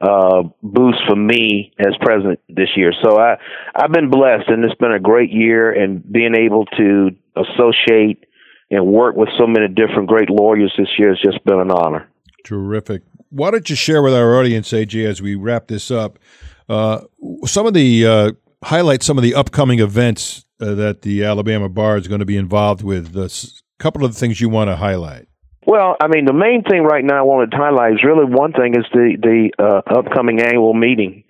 uh, 0.00 0.42
boost 0.62 0.98
for 1.08 1.16
me 1.16 1.72
as 1.78 1.94
president 2.00 2.40
this 2.48 2.68
year. 2.76 2.92
So 3.02 3.18
I, 3.18 3.36
I've 3.74 3.92
been 3.92 4.10
blessed, 4.10 4.48
and 4.48 4.64
it's 4.64 4.74
been 4.74 4.92
a 4.92 5.00
great 5.00 5.30
year, 5.32 5.72
and 5.72 6.02
being 6.10 6.34
able 6.34 6.66
to 6.76 7.10
associate 7.36 8.24
and 8.70 8.86
work 8.86 9.16
with 9.16 9.28
so 9.38 9.46
many 9.46 9.68
different 9.68 10.08
great 10.08 10.28
lawyers 10.28 10.72
this 10.76 10.88
year 10.98 11.10
has 11.10 11.20
just 11.24 11.44
been 11.44 11.60
an 11.60 11.70
honor. 11.70 12.08
Terrific. 12.44 13.02
Why 13.30 13.50
don't 13.50 13.68
you 13.68 13.76
share 13.76 14.02
with 14.02 14.14
our 14.14 14.38
audience, 14.38 14.70
AJ, 14.72 15.06
as 15.06 15.22
we 15.22 15.34
wrap 15.34 15.68
this 15.68 15.90
up, 15.90 16.18
uh, 16.68 17.00
some 17.44 17.66
of 17.66 17.74
the 17.74 18.06
uh, 18.06 18.32
highlight 18.64 19.02
some 19.02 19.18
of 19.18 19.22
the 19.22 19.34
upcoming 19.34 19.78
events 19.78 20.44
uh, 20.60 20.74
that 20.74 21.02
the 21.02 21.24
Alabama 21.24 21.68
Bar 21.68 21.96
is 21.96 22.08
going 22.08 22.20
to 22.20 22.26
be 22.26 22.36
involved 22.36 22.82
with. 22.82 23.16
A 23.16 23.30
couple 23.78 24.04
of 24.04 24.12
the 24.12 24.18
things 24.18 24.40
you 24.40 24.48
want 24.48 24.68
to 24.68 24.76
highlight. 24.76 25.28
Well, 25.66 25.96
I 26.00 26.06
mean, 26.06 26.26
the 26.26 26.32
main 26.32 26.62
thing 26.62 26.84
right 26.84 27.04
now 27.04 27.18
I 27.18 27.22
wanted 27.22 27.50
to 27.50 27.56
highlight 27.56 27.94
is 27.94 28.04
really 28.04 28.24
one 28.24 28.52
thing 28.52 28.76
is 28.76 28.86
the 28.92 29.16
the 29.20 29.50
uh, 29.58 29.98
upcoming 29.98 30.40
annual 30.40 30.74
meeting, 30.74 31.24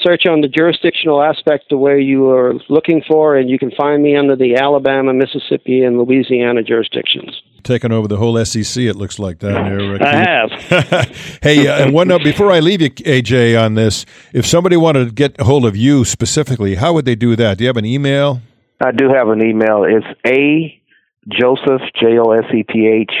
search 0.00 0.26
on 0.26 0.40
the 0.40 0.48
jurisdictional 0.48 1.22
aspect 1.22 1.72
of 1.72 1.80
where 1.80 1.98
you 1.98 2.30
are 2.30 2.54
looking 2.68 3.02
for, 3.06 3.36
and 3.36 3.50
you 3.50 3.58
can 3.58 3.70
find 3.72 4.02
me 4.02 4.16
under 4.16 4.36
the 4.36 4.56
Alabama, 4.56 5.12
Mississippi, 5.12 5.82
and 5.82 5.98
Louisiana 5.98 6.62
jurisdictions. 6.62 7.42
Taking 7.64 7.92
over 7.92 8.06
the 8.06 8.16
whole 8.16 8.42
SEC, 8.44 8.84
it 8.84 8.94
looks 8.94 9.18
like 9.18 9.40
down 9.40 9.54
there. 9.54 10.02
I 10.02 10.16
have. 10.16 11.08
hey, 11.42 11.66
uh, 11.66 11.84
and 11.84 11.92
one 11.92 12.08
note 12.08 12.22
before 12.22 12.52
I 12.52 12.60
leave 12.60 12.80
you, 12.80 12.90
AJ, 12.90 13.60
on 13.60 13.74
this, 13.74 14.06
if 14.32 14.46
somebody 14.46 14.76
wanted 14.76 15.06
to 15.06 15.12
get 15.12 15.38
a 15.40 15.44
hold 15.44 15.64
of 15.64 15.76
you 15.76 16.04
specifically, 16.04 16.76
how 16.76 16.92
would 16.92 17.04
they 17.04 17.16
do 17.16 17.34
that? 17.34 17.58
Do 17.58 17.64
you 17.64 17.68
have 17.68 17.76
an 17.76 17.84
email? 17.84 18.40
I 18.80 18.92
do 18.92 19.08
have 19.08 19.28
an 19.28 19.42
email. 19.42 19.84
It's 19.84 20.06
a 20.26 20.80
Joseph 21.28 21.82
J 22.00 22.18
O 22.18 22.30
S 22.32 22.44
E 22.54 22.62
P 22.62 22.86
H 22.86 23.12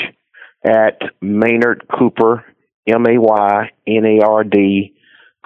at 0.64 1.00
Maynard 1.20 1.86
Cooper 1.96 2.44
M 2.86 3.06
A 3.06 3.20
Y 3.20 3.70
N 3.86 4.04
A 4.04 4.24
R 4.24 4.44
D 4.44 4.94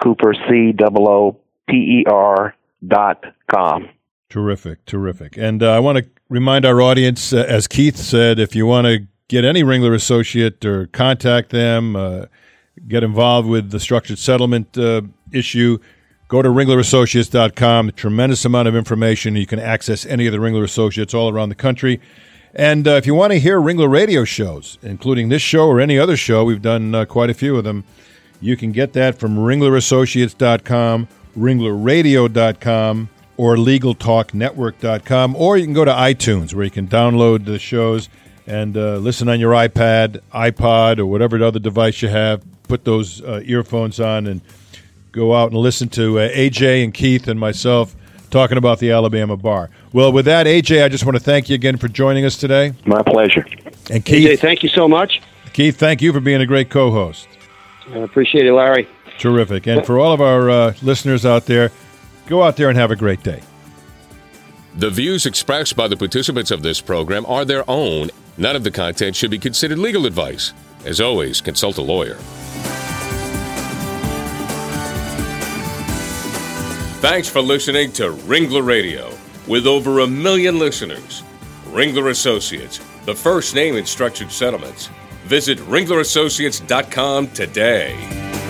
Cooper, 0.01 0.33
C 0.33 0.73
O 0.81 1.07
O 1.07 1.39
P 1.69 1.75
E 1.75 2.05
R 2.09 2.55
dot 2.85 3.23
com. 3.49 3.89
Terrific, 4.29 4.83
terrific. 4.85 5.37
And 5.37 5.61
uh, 5.61 5.71
I 5.71 5.79
want 5.79 5.99
to 5.99 6.05
remind 6.29 6.65
our 6.65 6.81
audience, 6.81 7.33
uh, 7.33 7.45
as 7.47 7.67
Keith 7.67 7.97
said, 7.97 8.39
if 8.39 8.55
you 8.55 8.65
want 8.65 8.87
to 8.87 9.07
get 9.27 9.45
any 9.45 9.63
Ringler 9.63 9.93
associate 9.93 10.65
or 10.65 10.87
contact 10.87 11.51
them, 11.51 11.95
uh, 11.95 12.25
get 12.87 13.03
involved 13.03 13.47
with 13.47 13.69
the 13.69 13.79
structured 13.79 14.17
settlement 14.17 14.77
uh, 14.77 15.01
issue, 15.31 15.77
go 16.33 16.41
to 16.41 16.49
ringlerassociates.com. 16.49 17.91
Tremendous 17.91 18.43
amount 18.43 18.67
of 18.67 18.75
information. 18.75 19.35
You 19.35 19.45
can 19.45 19.59
access 19.59 20.03
any 20.03 20.25
of 20.25 20.31
the 20.31 20.39
Ringler 20.39 20.63
associates 20.63 21.13
all 21.13 21.29
around 21.29 21.49
the 21.49 21.55
country. 21.55 22.01
And 22.55 22.87
uh, 22.87 22.93
if 22.93 23.05
you 23.05 23.13
want 23.13 23.33
to 23.33 23.39
hear 23.39 23.61
Ringler 23.61 23.87
radio 23.87 24.23
shows, 24.23 24.79
including 24.81 25.29
this 25.29 25.43
show 25.43 25.67
or 25.67 25.79
any 25.79 25.99
other 25.99 26.17
show, 26.17 26.43
we've 26.43 26.63
done 26.63 26.95
uh, 26.95 27.05
quite 27.05 27.29
a 27.29 27.35
few 27.35 27.55
of 27.55 27.63
them, 27.63 27.83
you 28.41 28.57
can 28.57 28.71
get 28.71 28.93
that 28.93 29.19
from 29.19 29.37
ringlerassociates.com, 29.37 31.07
ringlerradio.com, 31.37 33.09
or 33.37 33.55
legaltalknetwork.com, 33.55 35.35
or 35.35 35.57
you 35.57 35.65
can 35.65 35.73
go 35.75 35.85
to 35.85 35.91
iTunes 35.91 36.55
where 36.55 36.65
you 36.65 36.71
can 36.71 36.87
download 36.87 37.45
the 37.45 37.59
shows 37.59 38.09
and 38.47 38.75
uh, 38.75 38.97
listen 38.97 39.29
on 39.29 39.39
your 39.39 39.53
iPad, 39.53 40.19
iPod, 40.33 40.97
or 40.97 41.05
whatever 41.05 41.43
other 41.43 41.59
device 41.59 42.01
you 42.01 42.09
have. 42.09 42.43
Put 42.63 42.85
those 42.85 43.21
uh, 43.21 43.41
earphones 43.45 43.99
on 43.99 44.25
and 44.25 44.41
go 45.13 45.33
out 45.33 45.51
and 45.51 45.59
listen 45.59 45.87
to 45.89 46.19
uh, 46.19 46.29
AJ 46.29 46.83
and 46.83 46.93
Keith 46.93 47.27
and 47.27 47.39
myself 47.39 47.95
talking 48.31 48.57
about 48.57 48.79
the 48.79 48.91
Alabama 48.91 49.37
bar. 49.37 49.69
Well, 49.93 50.11
with 50.11 50.25
that, 50.25 50.47
AJ, 50.47 50.83
I 50.83 50.89
just 50.89 51.05
want 51.05 51.15
to 51.15 51.23
thank 51.23 51.49
you 51.49 51.55
again 51.55 51.77
for 51.77 51.87
joining 51.87 52.25
us 52.25 52.35
today. 52.35 52.73
My 52.85 53.01
pleasure. 53.03 53.45
And 53.91 54.03
Keith, 54.03 54.27
AJ, 54.27 54.39
thank 54.39 54.63
you 54.63 54.69
so 54.69 54.87
much. 54.87 55.21
Keith, 55.53 55.77
thank 55.77 56.01
you 56.01 56.11
for 56.11 56.19
being 56.19 56.41
a 56.41 56.47
great 56.47 56.71
co-host. 56.71 57.27
I 57.91 57.99
appreciate 57.99 58.45
it, 58.45 58.53
Larry. 58.53 58.89
Terrific. 59.19 59.67
And 59.67 59.85
for 59.85 59.99
all 59.99 60.11
of 60.11 60.19
our 60.19 60.49
uh, 60.49 60.73
listeners 60.81 61.25
out 61.25 61.45
there, 61.45 61.71
go 62.25 62.41
out 62.41 62.57
there 62.57 62.69
and 62.69 62.77
have 62.77 62.89
a 62.89 62.95
great 62.95 63.21
day. 63.21 63.41
The 64.75 64.89
views 64.89 65.27
expressed 65.27 65.75
by 65.75 65.87
the 65.87 65.95
participants 65.95 66.49
of 66.49 66.63
this 66.63 66.81
program 66.81 67.27
are 67.27 67.45
their 67.45 67.69
own. 67.69 68.09
None 68.39 68.55
of 68.55 68.63
the 68.63 68.71
content 68.71 69.15
should 69.15 69.29
be 69.29 69.37
considered 69.37 69.77
legal 69.77 70.07
advice. 70.07 70.53
As 70.85 70.99
always, 70.99 71.39
consult 71.39 71.77
a 71.77 71.83
lawyer. 71.83 72.17
Thanks 77.03 77.27
for 77.27 77.41
listening 77.41 77.91
to 77.93 78.13
Ringler 78.13 78.65
Radio. 78.65 79.13
With 79.45 79.67
over 79.67 79.99
a 79.99 80.07
million 80.07 80.57
listeners, 80.57 81.21
Ringler 81.65 82.09
Associates, 82.09 82.79
the 83.03 83.13
first 83.13 83.53
name 83.53 83.75
in 83.75 83.85
structured 83.85 84.31
settlements. 84.31 84.89
Visit 85.25 85.57
ringlerassociates.com 85.57 87.27
today. 87.31 88.42